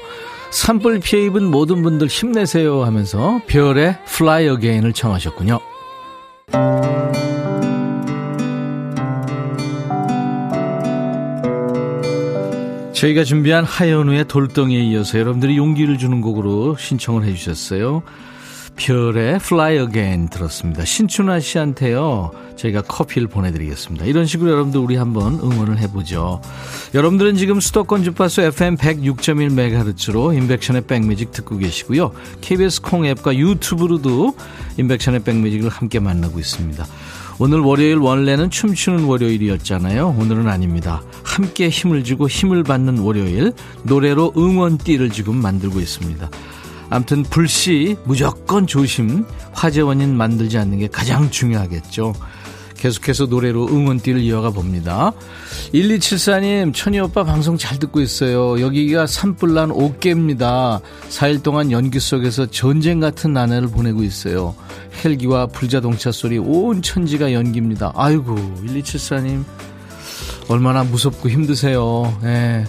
산불 0.51 1.01
피해 1.01 1.25
입은 1.25 1.51
모든 1.51 1.83
분들 1.83 2.09
힘내세요 2.09 2.85
하면서 2.85 3.41
별의 3.47 3.97
Fly 4.07 4.49
Again을 4.49 4.93
청하셨군요. 4.93 5.59
저희가 12.93 13.25
준비한 13.25 13.65
하연우의 13.65 14.29
돌덩이에 14.29 14.81
이어서 14.83 15.19
여러분들이 15.19 15.57
용기를 15.57 15.97
주는 15.97 16.21
곡으로 16.21 16.77
신청을 16.77 17.25
해주셨어요. 17.25 18.03
별의 18.83 19.37
Fly 19.37 19.79
Again 19.79 20.29
들었습니다. 20.29 20.85
신춘아 20.85 21.39
씨한테요. 21.39 22.33
저희가 22.57 22.83
커피를 22.83 23.29
보내드리겠습니다. 23.29 24.07
이런 24.07 24.27
식으로 24.27 24.51
여러분들 24.51 24.81
우리 24.81 24.97
한번 24.97 25.35
응원을 25.35 25.79
해보죠. 25.79 26.41
여러분들은 26.93 27.37
지금 27.37 27.61
수도권 27.61 28.03
주파수 28.03 28.41
FM 28.43 28.77
106.1MHz로 28.77 30.37
인백션의 30.37 30.83
백뮤직 30.89 31.31
듣고 31.31 31.59
계시고요. 31.59 32.11
KBS 32.41 32.83
콩 32.83 33.07
앱과 33.07 33.37
유튜브로도 33.37 34.35
인백션의 34.79 35.23
백뮤직을 35.23 35.71
함께 35.71 36.01
만나고 36.01 36.41
있습니다. 36.41 36.85
오늘 37.39 37.61
월요일 37.61 37.97
원래는 37.99 38.51
춤추는 38.51 39.05
월요일이었잖아요. 39.05 40.17
오늘은 40.19 40.49
아닙니다. 40.49 41.03
함께 41.23 41.69
힘을 41.69 42.03
주고 42.03 42.29
힘을 42.29 42.65
받는 42.65 42.99
월요일 42.99 43.53
노래로 43.85 44.33
응원띠를 44.37 45.11
지금 45.11 45.37
만들고 45.37 45.79
있습니다. 45.79 46.29
암튼 46.93 47.23
불씨 47.23 47.97
무조건 48.05 48.67
조심 48.67 49.25
화재 49.53 49.81
원인 49.81 50.15
만들지 50.15 50.59
않는 50.59 50.79
게 50.79 50.89
가장 50.89 51.31
중요하겠죠. 51.31 52.13
계속해서 52.77 53.27
노래로 53.27 53.69
응원띠를 53.69 54.21
이어가 54.21 54.51
봅니다. 54.51 55.13
1274님, 55.73 56.75
천희 56.75 57.01
오빠 57.01 57.25
방송 57.25 57.57
잘 57.57 57.79
듣고 57.79 58.01
있어요. 58.01 58.61
여기가 58.61 59.07
산불난 59.07 59.71
옥계입니다. 59.71 60.81
4일 61.09 61.43
동안 61.43 61.71
연기 61.71 61.99
속에서 61.99 62.45
전쟁 62.47 63.01
같은 63.01 63.33
나날을 63.33 63.69
보내고 63.69 64.03
있어요. 64.03 64.55
헬기와 65.03 65.47
불자동차 65.47 66.13
소리 66.13 66.37
온 66.37 66.83
천지가 66.83 67.33
연기입니다. 67.33 67.93
아이고, 67.95 68.35
1274님, 68.67 69.45
얼마나 70.49 70.85
무섭고 70.85 71.31
힘드세요. 71.31 72.19
예. 72.25 72.67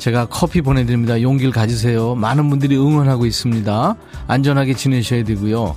제가 0.00 0.26
커피 0.26 0.62
보내드립니다. 0.62 1.20
용기를 1.20 1.52
가지세요. 1.52 2.14
많은 2.14 2.48
분들이 2.48 2.76
응원하고 2.76 3.26
있습니다. 3.26 3.96
안전하게 4.26 4.74
지내셔야 4.74 5.24
되고요. 5.24 5.76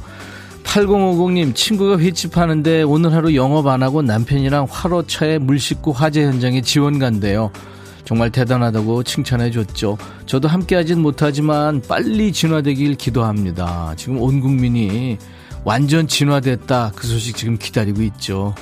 8050님, 0.63 1.53
친구가 1.53 1.99
횟집 1.99 2.37
하는데 2.37 2.83
오늘 2.83 3.13
하루 3.13 3.35
영업 3.35 3.67
안 3.67 3.83
하고 3.83 4.01
남편이랑 4.01 4.67
화로차에 4.69 5.39
물 5.39 5.59
싣고 5.59 5.91
화재 5.91 6.23
현장에 6.23 6.61
지원 6.61 6.99
간대요. 6.99 7.51
정말 8.05 8.29
대단하다고 8.31 9.03
칭찬해 9.03 9.51
줬죠. 9.51 9.97
저도 10.25 10.47
함께 10.47 10.75
하진 10.75 11.01
못하지만 11.01 11.81
빨리 11.81 12.31
진화되길 12.31 12.95
기도합니다. 12.95 13.93
지금 13.97 14.21
온 14.21 14.39
국민이 14.39 15.17
완전 15.65 16.07
진화됐다. 16.07 16.93
그 16.95 17.07
소식 17.07 17.35
지금 17.35 17.57
기다리고 17.57 18.01
있죠. 18.03 18.55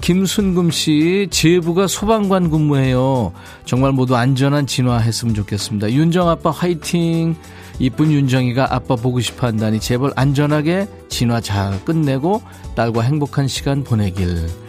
김순금 0.00 0.70
씨, 0.70 1.28
제부가 1.30 1.86
소방관 1.86 2.50
근무해요. 2.50 3.32
정말 3.64 3.92
모두 3.92 4.16
안전한 4.16 4.66
진화했으면 4.66 5.34
좋겠습니다. 5.34 5.92
윤정 5.92 6.28
아빠 6.28 6.50
화이팅! 6.50 7.36
이쁜 7.78 8.12
윤정이가 8.12 8.72
아빠 8.74 8.94
보고 8.94 9.20
싶어 9.20 9.48
한다니 9.48 9.80
제발 9.80 10.12
안전하게 10.14 10.86
진화 11.08 11.40
잘 11.40 11.84
끝내고 11.84 12.42
딸과 12.76 13.02
행복한 13.02 13.48
시간 13.48 13.82
보내길. 13.82 14.63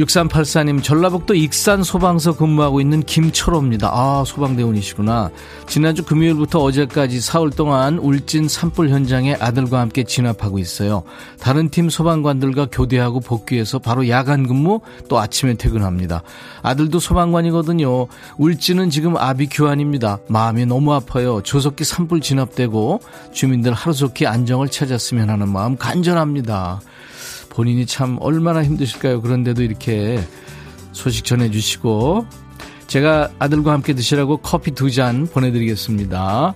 6384님, 0.00 0.82
전라북도 0.82 1.34
익산 1.34 1.82
소방서 1.82 2.36
근무하고 2.36 2.80
있는 2.80 3.02
김철호입니다. 3.02 3.90
아, 3.92 4.24
소방대원이시구나. 4.26 5.30
지난주 5.66 6.04
금요일부터 6.04 6.60
어제까지 6.60 7.20
사흘 7.20 7.50
동안 7.50 7.98
울진 7.98 8.48
산불 8.48 8.88
현장에 8.88 9.34
아들과 9.34 9.80
함께 9.80 10.04
진압하고 10.04 10.58
있어요. 10.58 11.02
다른 11.38 11.68
팀 11.68 11.90
소방관들과 11.90 12.68
교대하고 12.72 13.20
복귀해서 13.20 13.78
바로 13.78 14.08
야간 14.08 14.46
근무, 14.46 14.80
또 15.08 15.18
아침에 15.18 15.54
퇴근합니다. 15.54 16.22
아들도 16.62 16.98
소방관이거든요. 16.98 18.06
울진은 18.38 18.90
지금 18.90 19.16
아비 19.16 19.48
교환입니다. 19.48 20.18
마음이 20.28 20.66
너무 20.66 20.94
아파요. 20.94 21.42
조속히 21.42 21.84
산불 21.84 22.20
진압되고 22.20 23.00
주민들 23.32 23.74
하루속히 23.74 24.26
안정을 24.26 24.68
찾았으면 24.68 25.28
하는 25.28 25.52
마음 25.52 25.76
간절합니다. 25.76 26.80
본인이 27.50 27.84
참 27.84 28.16
얼마나 28.20 28.64
힘드실까요? 28.64 29.20
그런데도 29.20 29.62
이렇게 29.62 30.18
소식 30.92 31.24
전해주시고 31.26 32.26
제가 32.86 33.30
아들과 33.38 33.72
함께 33.72 33.92
드시라고 33.94 34.38
커피 34.38 34.70
두 34.72 34.90
잔 34.90 35.26
보내드리겠습니다. 35.26 36.54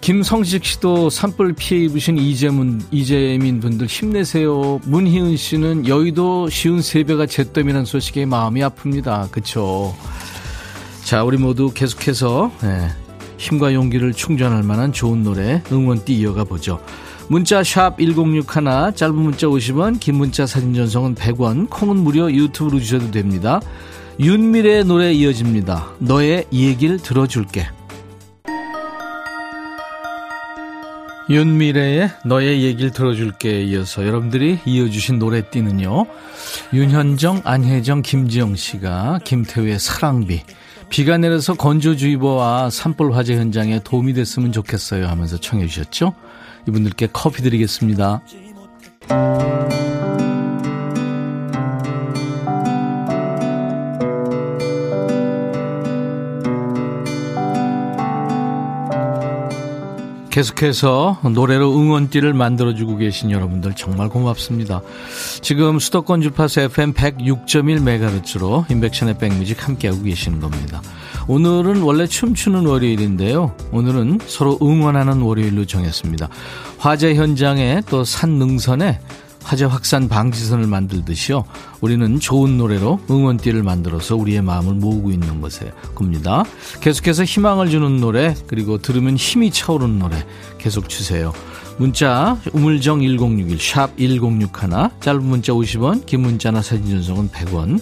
김성식 0.00 0.64
씨도 0.64 1.10
산불 1.10 1.54
피해 1.56 1.84
입으신 1.84 2.18
이재문, 2.18 2.82
이재민 2.90 3.60
분들 3.60 3.86
힘내세요. 3.86 4.80
문희은 4.84 5.36
씨는 5.36 5.86
여의도 5.86 6.48
쉬운 6.50 6.82
세배가 6.82 7.26
잿더미라는 7.26 7.84
소식에 7.84 8.24
마음이 8.26 8.60
아픕니다. 8.62 9.30
그쵸? 9.30 9.94
자, 11.04 11.22
우리 11.22 11.36
모두 11.36 11.70
계속해서, 11.72 12.50
네, 12.62 12.88
힘과 13.38 13.74
용기를 13.74 14.12
충전할 14.12 14.64
만한 14.64 14.92
좋은 14.92 15.22
노래 15.22 15.62
응원 15.70 16.04
띠 16.04 16.14
이어가 16.18 16.44
보죠. 16.44 16.80
문자 17.32 17.64
샵 17.64 17.96
1061, 17.98 18.94
짧은 18.94 19.14
문자 19.14 19.46
50원, 19.46 19.98
긴 19.98 20.16
문자 20.16 20.44
사진 20.44 20.74
전송은 20.74 21.14
100원, 21.14 21.70
콩은 21.70 21.96
무료 21.96 22.30
유튜브로 22.30 22.78
주셔도 22.78 23.10
됩니다. 23.10 23.58
윤미래의 24.20 24.84
노래 24.84 25.14
이어집니다. 25.14 25.92
너의 25.98 26.44
얘기를 26.52 26.98
들어줄게. 26.98 27.66
윤미래의 31.30 32.10
너의 32.26 32.64
얘기를 32.64 32.90
들어줄게 32.90 33.62
이어서 33.62 34.06
여러분들이 34.06 34.58
이어주신 34.66 35.18
노래띠는요. 35.18 36.04
윤현정, 36.74 37.40
안혜정, 37.44 38.02
김지영 38.02 38.56
씨가 38.56 39.20
김태우의 39.24 39.78
사랑비. 39.78 40.42
비가 40.90 41.16
내려서 41.16 41.54
건조주의보와 41.54 42.68
산불 42.68 43.14
화재 43.14 43.36
현장에 43.36 43.80
도움이 43.82 44.12
됐으면 44.12 44.52
좋겠어요 44.52 45.06
하면서 45.06 45.38
청해 45.38 45.66
주셨죠. 45.66 46.12
이분들께 46.66 47.08
커피 47.12 47.42
드리겠습니다. 47.42 48.22
계속해서 60.32 61.18
노래로 61.34 61.76
응원띠를 61.76 62.32
만들어주고 62.32 62.96
계신 62.96 63.30
여러분들 63.30 63.74
정말 63.74 64.08
고맙습니다. 64.08 64.80
지금 65.42 65.78
수도권 65.78 66.22
주파수 66.22 66.60
FM 66.60 66.94
106.1MHz로 66.94 68.68
인백션의 68.70 69.18
백뮤직 69.18 69.68
함께하고 69.68 70.02
계시는 70.02 70.40
겁니다. 70.40 70.80
오늘은 71.28 71.82
원래 71.82 72.06
춤추는 72.06 72.64
월요일인데요. 72.64 73.54
오늘은 73.72 74.20
서로 74.26 74.58
응원하는 74.62 75.20
월요일로 75.20 75.66
정했습니다. 75.66 76.30
화재 76.78 77.14
현장에 77.14 77.82
또 77.90 78.02
산 78.02 78.30
능선에 78.30 79.00
화재 79.44 79.64
확산 79.64 80.08
방지선을 80.08 80.66
만들듯이요. 80.66 81.44
우리는 81.80 82.20
좋은 82.20 82.58
노래로 82.58 83.00
응원띠를 83.10 83.62
만들어서 83.62 84.16
우리의 84.16 84.42
마음을 84.42 84.74
모으고 84.74 85.10
있는 85.10 85.40
것에 85.40 85.72
겁니다. 85.94 86.44
계속해서 86.80 87.24
희망을 87.24 87.70
주는 87.70 87.96
노래 87.98 88.34
그리고 88.46 88.78
들으면 88.78 89.16
힘이 89.16 89.50
차오르는 89.50 89.98
노래 89.98 90.24
계속 90.58 90.88
주세요. 90.88 91.32
문자 91.78 92.38
우물정 92.52 93.00
1061 93.00 93.58
샵 93.58 93.96
1061 93.96 94.50
짧은 95.00 95.22
문자 95.24 95.52
50원 95.52 96.06
긴 96.06 96.20
문자나 96.20 96.62
사진 96.62 96.86
전송은 96.86 97.30
100원 97.30 97.80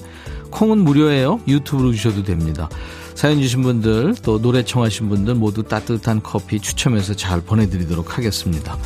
콩은 0.51 0.79
무료예요. 0.79 1.41
유튜브로 1.47 1.93
주셔도 1.93 2.23
됩니다. 2.23 2.69
사연 3.15 3.41
주신 3.41 3.63
분들 3.63 4.15
또 4.23 4.41
노래 4.41 4.65
청하신 4.65 5.09
분들 5.09 5.35
모두 5.35 5.63
따뜻한 5.63 6.23
커피 6.23 6.61
추첨해서 6.61 7.15
잘 7.15 7.41
보내드리도록 7.41 8.17
하겠습니다. 8.17 8.79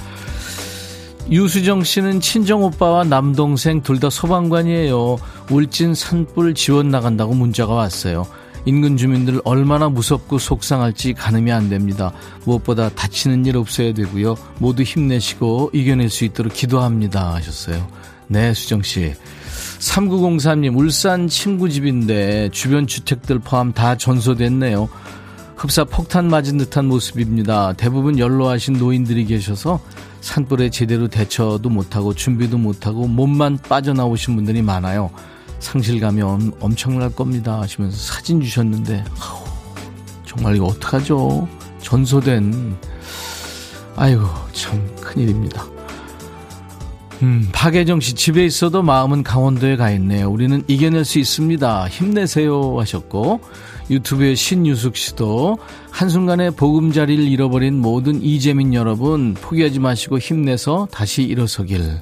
유수정 1.30 1.84
씨는 1.84 2.20
친정 2.20 2.62
오빠와 2.64 3.04
남동생 3.04 3.82
둘 3.82 3.98
다 3.98 4.10
소방관이에요. 4.10 5.16
울진 5.50 5.94
산불 5.94 6.54
지원 6.54 6.90
나간다고 6.90 7.34
문자가 7.34 7.74
왔어요. 7.74 8.26
인근 8.66 8.96
주민들 8.96 9.40
얼마나 9.44 9.88
무섭고 9.88 10.38
속상할지 10.38 11.12
가늠이 11.14 11.52
안 11.52 11.68
됩니다. 11.68 12.12
무엇보다 12.44 12.88
다치는 12.90 13.44
일 13.46 13.56
없어야 13.56 13.92
되고요. 13.92 14.36
모두 14.58 14.82
힘내시고 14.82 15.70
이겨낼 15.72 16.08
수 16.10 16.24
있도록 16.24 16.52
기도합니다. 16.52 17.34
하셨어요. 17.34 17.86
네, 18.26 18.54
수정 18.54 18.82
씨. 18.82 19.14
3903님, 19.80 20.76
울산 20.78 21.28
친구 21.28 21.68
집인데 21.68 22.48
주변 22.52 22.86
주택들 22.86 23.38
포함 23.38 23.72
다 23.72 23.96
전소됐네요. 23.96 24.88
흡사 25.56 25.84
폭탄 25.84 26.28
맞은 26.28 26.56
듯한 26.58 26.86
모습입니다. 26.86 27.74
대부분 27.74 28.18
연로하신 28.18 28.78
노인들이 28.78 29.26
계셔서 29.26 29.78
산불에 30.24 30.70
제대로 30.70 31.06
대처도 31.06 31.68
못하고 31.68 32.14
준비도 32.14 32.56
못하고 32.56 33.06
몸만 33.06 33.58
빠져나오신 33.58 34.34
분들이 34.36 34.62
많아요. 34.62 35.10
상실감이 35.58 36.22
엄청날 36.60 37.10
겁니다 37.10 37.60
하시면서 37.60 37.96
사진 37.96 38.40
주셨는데 38.40 39.04
아우, 39.20 39.44
정말 40.24 40.56
이거 40.56 40.64
어떡하죠? 40.64 41.46
전소된 41.82 42.74
아이고 43.96 44.24
참 44.52 44.96
큰일입니다. 44.96 45.66
음, 47.22 47.46
박혜정 47.52 48.00
씨 48.00 48.14
집에 48.14 48.46
있어도 48.46 48.82
마음은 48.82 49.24
강원도에 49.24 49.76
가 49.76 49.90
있네요. 49.92 50.30
우리는 50.30 50.64
이겨낼 50.66 51.04
수 51.04 51.18
있습니다. 51.18 51.86
힘내세요 51.88 52.80
하셨고 52.80 53.40
유튜브의 53.90 54.36
신유숙 54.36 54.96
씨도 54.96 55.58
한순간에 55.90 56.50
보금자리를 56.50 57.22
잃어버린 57.24 57.80
모든 57.80 58.22
이재민 58.22 58.74
여러분 58.74 59.34
포기하지 59.34 59.78
마시고 59.78 60.18
힘내서 60.18 60.88
다시 60.90 61.22
일어서길. 61.22 62.00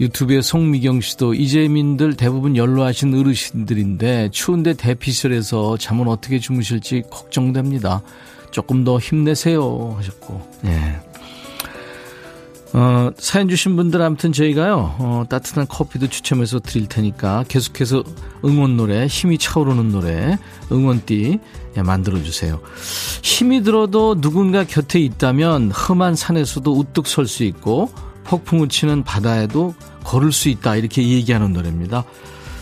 유튜브의 0.00 0.42
송미경 0.42 1.00
씨도 1.00 1.34
이재민들 1.34 2.14
대부분 2.14 2.56
연로하신 2.56 3.14
어르신들인데 3.14 4.30
추운데 4.32 4.74
대피실에서 4.74 5.76
잠은 5.76 6.08
어떻게 6.08 6.38
주무실지 6.38 7.02
걱정됩니다. 7.10 8.02
조금 8.50 8.84
더 8.84 8.98
힘내세요 8.98 9.94
하셨고. 9.96 10.40
네. 10.62 11.00
어, 12.74 13.10
사연 13.18 13.48
주신 13.50 13.76
분들 13.76 14.00
아무튼 14.00 14.32
저희가요, 14.32 14.96
어, 14.98 15.24
따뜻한 15.28 15.66
커피도 15.68 16.06
추첨해서 16.08 16.58
드릴 16.58 16.86
테니까 16.88 17.44
계속해서 17.48 18.02
응원 18.46 18.78
노래, 18.78 19.06
힘이 19.06 19.36
차오르는 19.36 19.90
노래, 19.90 20.38
응원띠 20.70 21.38
예, 21.76 21.82
만들어 21.82 22.22
주세요. 22.22 22.60
힘이 23.22 23.62
들어도 23.62 24.18
누군가 24.20 24.64
곁에 24.64 24.98
있다면 25.00 25.70
험한 25.70 26.16
산에서도 26.16 26.72
우뚝 26.72 27.06
설 27.06 27.26
수 27.26 27.44
있고 27.44 27.90
폭풍우 28.24 28.68
치는 28.68 29.04
바다에도 29.04 29.74
걸을 30.04 30.32
수 30.32 30.48
있다. 30.48 30.76
이렇게 30.76 31.06
얘기하는 31.06 31.52
노래입니다. 31.52 32.04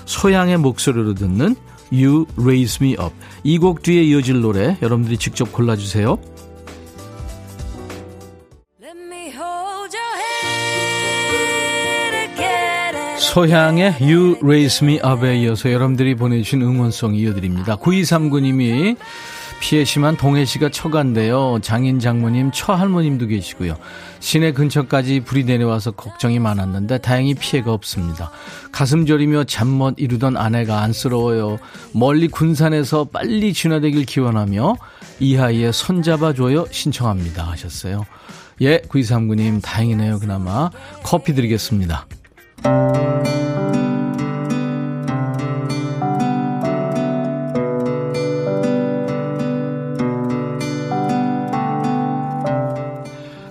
소양의 0.06 0.56
목소리로 0.58 1.14
듣는 1.14 1.54
You 1.92 2.26
Raise 2.36 2.78
Me 2.84 2.92
Up. 2.94 3.12
이 3.44 3.58
곡 3.58 3.82
뒤에 3.82 4.02
이어질 4.04 4.40
노래 4.40 4.76
여러분들이 4.82 5.18
직접 5.18 5.52
골라주세요. 5.52 6.18
소향의 13.30 13.98
You 14.00 14.38
Raise 14.42 14.84
Me 14.84 14.96
Up에 14.96 15.36
이어서 15.38 15.70
여러분들이 15.70 16.16
보내주신 16.16 16.62
응원송 16.62 17.14
이어드립니다. 17.14 17.76
9239님이 17.76 18.96
피해 19.60 19.84
심한 19.84 20.16
동해시가 20.16 20.70
처간데요. 20.70 21.60
장인 21.62 22.00
장모님, 22.00 22.50
처할머님도 22.50 23.28
계시고요. 23.28 23.76
시내 24.18 24.50
근처까지 24.50 25.20
불이 25.20 25.44
내려와서 25.44 25.92
걱정이 25.92 26.40
많았는데 26.40 26.98
다행히 26.98 27.34
피해가 27.34 27.72
없습니다. 27.72 28.32
가슴 28.72 29.06
저리며 29.06 29.44
잠 29.44 29.68
못 29.68 29.94
이루던 29.98 30.36
아내가 30.36 30.80
안쓰러워요. 30.80 31.58
멀리 31.92 32.26
군산에서 32.26 33.04
빨리 33.04 33.52
진화되길 33.52 34.06
기원하며 34.06 34.74
이하이에 35.20 35.70
손잡아줘요 35.70 36.66
신청합니다 36.72 37.44
하셨어요. 37.48 38.04
예, 38.60 38.78
9239님 38.78 39.62
다행이네요. 39.62 40.18
그나마 40.18 40.70
커피 41.04 41.32
드리겠습니다. 41.36 42.06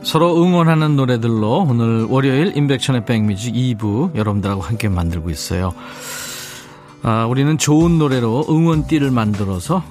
서로 0.10 0.42
응원하는 0.44 0.96
노래들로 0.96 1.68
오늘 1.70 2.04
월요일 2.06 2.58
인백천의 2.58 3.06
백뮤직 3.06 3.54
2부 3.54 4.16
여러분들하고 4.16 4.60
함께 4.60 4.90
만들고 4.90 5.30
있어요. 5.30 5.72
아, 7.04 7.26
우리는 7.26 7.60
좋은 7.60 8.00
노래로 8.00 8.48
응원띠를 8.50 9.12
만들어서 9.12 9.84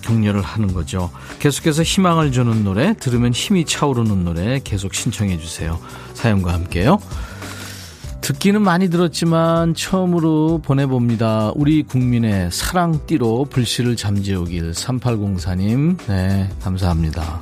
격려를 0.00 0.40
하는 0.40 0.72
거죠. 0.72 1.10
계속해서 1.40 1.82
희망을 1.82 2.32
주는 2.32 2.64
노래, 2.64 2.94
들으면 2.94 3.32
힘이 3.32 3.66
차오르는 3.66 4.24
노래 4.24 4.60
계속 4.64 4.94
신청해 4.94 5.36
주세요. 5.36 5.78
사연과 6.14 6.54
함께요. 6.54 6.98
듣기는 8.20 8.60
많이 8.62 8.90
들었지만 8.90 9.74
처음으로 9.74 10.60
보내봅니다. 10.62 11.52
우리 11.56 11.82
국민의 11.82 12.50
사랑띠로 12.52 13.46
불씨를 13.46 13.96
잠재우길 13.96 14.72
3804님 14.72 15.96
네 16.06 16.48
감사합니다. 16.62 17.40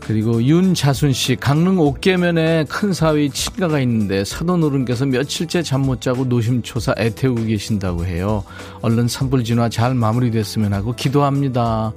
그리고 0.00 0.42
윤자순 0.42 1.12
씨 1.12 1.36
강릉 1.36 1.78
옥계면에 1.78 2.64
큰 2.64 2.92
사위 2.94 3.28
친가가 3.30 3.78
있는데 3.80 4.24
사돈 4.24 4.64
어른께서 4.64 5.04
며칠째 5.06 5.62
잠 5.62 5.82
못 5.82 6.00
자고 6.00 6.24
노심초사 6.24 6.94
애태우고 6.98 7.44
계신다고 7.44 8.04
해요. 8.04 8.42
얼른 8.80 9.06
산불 9.06 9.44
진화 9.44 9.68
잘 9.68 9.94
마무리됐으면 9.94 10.72
하고 10.72 10.94
기도합니다. 10.94 11.92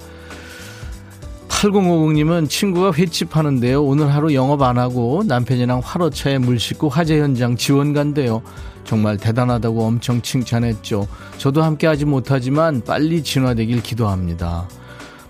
8050님은 1.62 2.48
친구가 2.48 2.92
횟집 2.92 3.36
하는데요. 3.36 3.84
오늘 3.84 4.12
하루 4.12 4.34
영업 4.34 4.62
안 4.62 4.78
하고 4.78 5.22
남편이랑 5.24 5.80
화로차에 5.84 6.38
물 6.38 6.58
싣고 6.58 6.88
화재 6.88 7.20
현장 7.20 7.56
지원 7.56 7.92
간대요. 7.92 8.42
정말 8.84 9.16
대단하다고 9.16 9.84
엄청 9.84 10.20
칭찬했죠. 10.20 11.06
저도 11.38 11.62
함께 11.62 11.86
하지 11.86 12.04
못하지만 12.04 12.82
빨리 12.84 13.22
진화되길 13.22 13.80
기도합니다. 13.80 14.68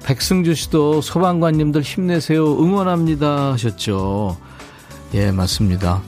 백승주 0.06 0.54
씨도 0.54 1.02
소방관님들 1.02 1.82
힘내세요. 1.82 2.58
응원합니다. 2.58 3.52
하셨죠. 3.52 4.38
예, 5.12 5.30
맞습니다. 5.30 6.00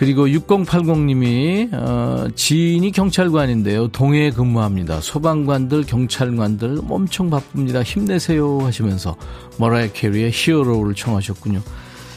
그리고 0.00 0.26
6080님이 0.28 1.74
어, 1.74 2.26
지인이 2.34 2.90
경찰관인데요. 2.90 3.88
동해에 3.88 4.30
근무합니다. 4.30 5.02
소방관들, 5.02 5.84
경찰관들 5.84 6.80
엄청 6.88 7.28
바쁩니다. 7.28 7.82
힘내세요 7.82 8.60
하시면서 8.60 9.14
머라이 9.58 9.92
캐리의 9.92 10.30
히어로를 10.32 10.94
청하셨군요. 10.94 11.60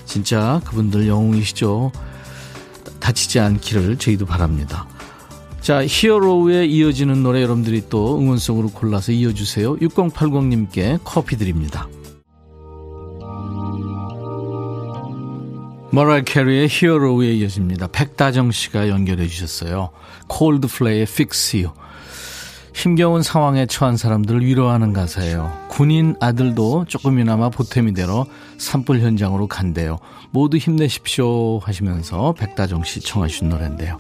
진짜 0.06 0.62
그분들 0.64 1.10
영웅이시죠. 1.10 1.92
다치지 3.02 3.42
않기를 3.42 3.98
저희도 3.98 4.28
바랍니다. 4.28 4.88
자, 5.60 5.86
히어로에 5.86 6.66
이어지는 6.66 7.22
노래 7.22 7.42
여러분들이 7.42 7.90
또 7.90 8.18
응원송으로 8.18 8.70
골라서 8.70 9.12
이어주세요. 9.12 9.76
6080님께 9.76 11.02
커피 11.04 11.36
드립니다. 11.36 11.90
머랄 15.94 16.24
캐리의 16.24 16.70
히어로우에 16.72 17.34
이어집니다. 17.34 17.86
백다정 17.86 18.52
씨가 18.52 18.90
연결해 18.90 19.28
주셨어요. 19.28 19.92
콜드플레이의 20.28 21.04
Fix 21.04 21.58
You. 21.58 21.72
힘겨운 22.74 23.22
상황에 23.22 23.68
처한 23.68 23.96
사람들을 23.96 24.44
위로하는 24.44 24.92
가사예요. 24.92 25.68
군인 25.70 26.16
아들도 26.20 26.86
조금이나마 26.88 27.50
보탬이 27.52 27.94
되러 27.94 28.26
산불 28.58 29.02
현장으로 29.02 29.46
간대요. 29.46 30.00
모두 30.32 30.58
힘내십시오 30.58 31.60
하시면서 31.60 32.34
백다정 32.40 32.84
씨 32.86 33.00
청하신 33.00 33.50
노래인데요. 33.50 34.00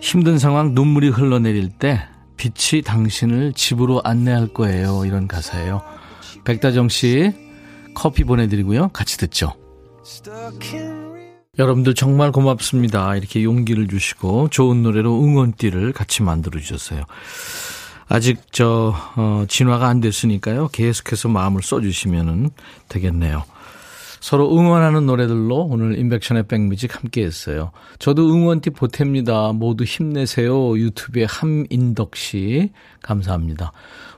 힘든 0.00 0.38
상황 0.38 0.72
눈물이 0.72 1.10
흘러내릴 1.10 1.68
때 1.68 2.00
빛이 2.38 2.80
당신을 2.80 3.52
집으로 3.52 4.00
안내할 4.04 4.54
거예요. 4.54 5.04
이런 5.04 5.28
가사예요. 5.28 5.82
백다정 6.44 6.88
씨 6.88 7.30
커피 7.92 8.24
보내드리고요. 8.24 8.88
같이 8.88 9.18
듣죠. 9.18 9.52
여러분들 11.58 11.94
정말 11.94 12.30
고맙습니다. 12.30 13.16
이렇게 13.16 13.42
용기를 13.42 13.88
주시고 13.88 14.48
좋은 14.50 14.82
노래로 14.82 15.22
응원띠를 15.22 15.92
같이 15.92 16.22
만들어 16.22 16.60
주셨어요. 16.60 17.02
아직 18.08 18.40
저 18.52 18.94
어, 19.16 19.44
진화가 19.48 19.86
안 19.86 20.00
됐으니까요. 20.00 20.68
계속해서 20.68 21.28
마음을 21.28 21.62
써주시면 21.62 22.50
되겠네요. 22.88 23.44
서로 24.20 24.56
응원하는 24.56 25.06
노래들로 25.06 25.68
오늘 25.70 25.98
인백션의 25.98 26.48
백뮤직 26.48 26.96
함께 26.96 27.24
했어요. 27.24 27.70
저도 27.98 28.32
응원띠 28.32 28.70
보탭니다. 28.70 29.54
모두 29.54 29.84
힘내세요. 29.84 30.76
유튜브에 30.76 31.24
함인덕 31.24 32.16
씨 32.16 32.72
감사합니다. 33.02 33.72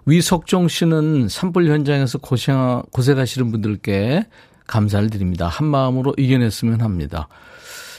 위석종 0.07 0.68
씨는 0.68 1.28
산불 1.28 1.68
현장에서 1.68 2.18
고생, 2.18 2.82
고생하시는 2.93 3.51
분들께 3.51 4.24
감사를 4.70 5.10
드립니다. 5.10 5.48
한 5.48 5.66
마음으로 5.66 6.14
이겨냈으면 6.16 6.80
합니다. 6.80 7.28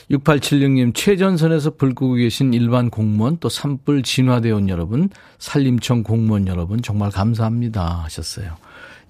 6876님, 0.10 0.94
최전선에서 0.94 1.72
불 1.72 1.94
끄고 1.94 2.16
계신 2.16 2.54
일반 2.54 2.90
공무원, 2.90 3.38
또 3.40 3.50
산불 3.50 4.04
진화대원 4.04 4.68
여러분, 4.68 5.10
산림청 5.40 6.04
공무원 6.04 6.48
여러분, 6.48 6.82
정말 6.82 7.12
감사합니다. 7.12 8.02
하셨어요. 8.04 8.56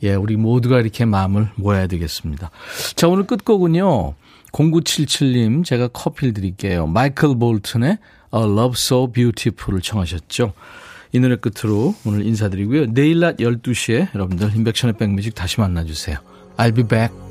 예, 0.03 0.13
우리 0.13 0.35
모두가 0.35 0.79
이렇게 0.79 1.05
마음을 1.05 1.49
모아야 1.55 1.87
되겠습니다. 1.87 2.51
자, 2.95 3.07
오늘 3.07 3.25
끝곡은요, 3.25 4.13
0977님, 4.51 5.63
제가 5.63 5.87
커피를 5.87 6.33
드릴게요. 6.33 6.87
마이클 6.87 7.37
볼튼의 7.37 7.97
A 8.35 8.41
Love 8.43 8.73
So 8.75 9.11
Beautiful을 9.11 9.81
청하셨죠. 9.81 10.53
이 11.13 11.19
노래 11.19 11.35
끝으로 11.35 11.95
오늘 12.05 12.25
인사드리고요. 12.25 12.93
내일 12.93 13.19
낮 13.19 13.37
12시에 13.37 14.13
여러분들 14.15 14.55
인백션의 14.55 14.97
백뮤직 14.97 15.35
다시 15.35 15.59
만나주세요. 15.59 16.17
I'll 16.57 16.75
be 16.75 16.83
back. 16.83 17.30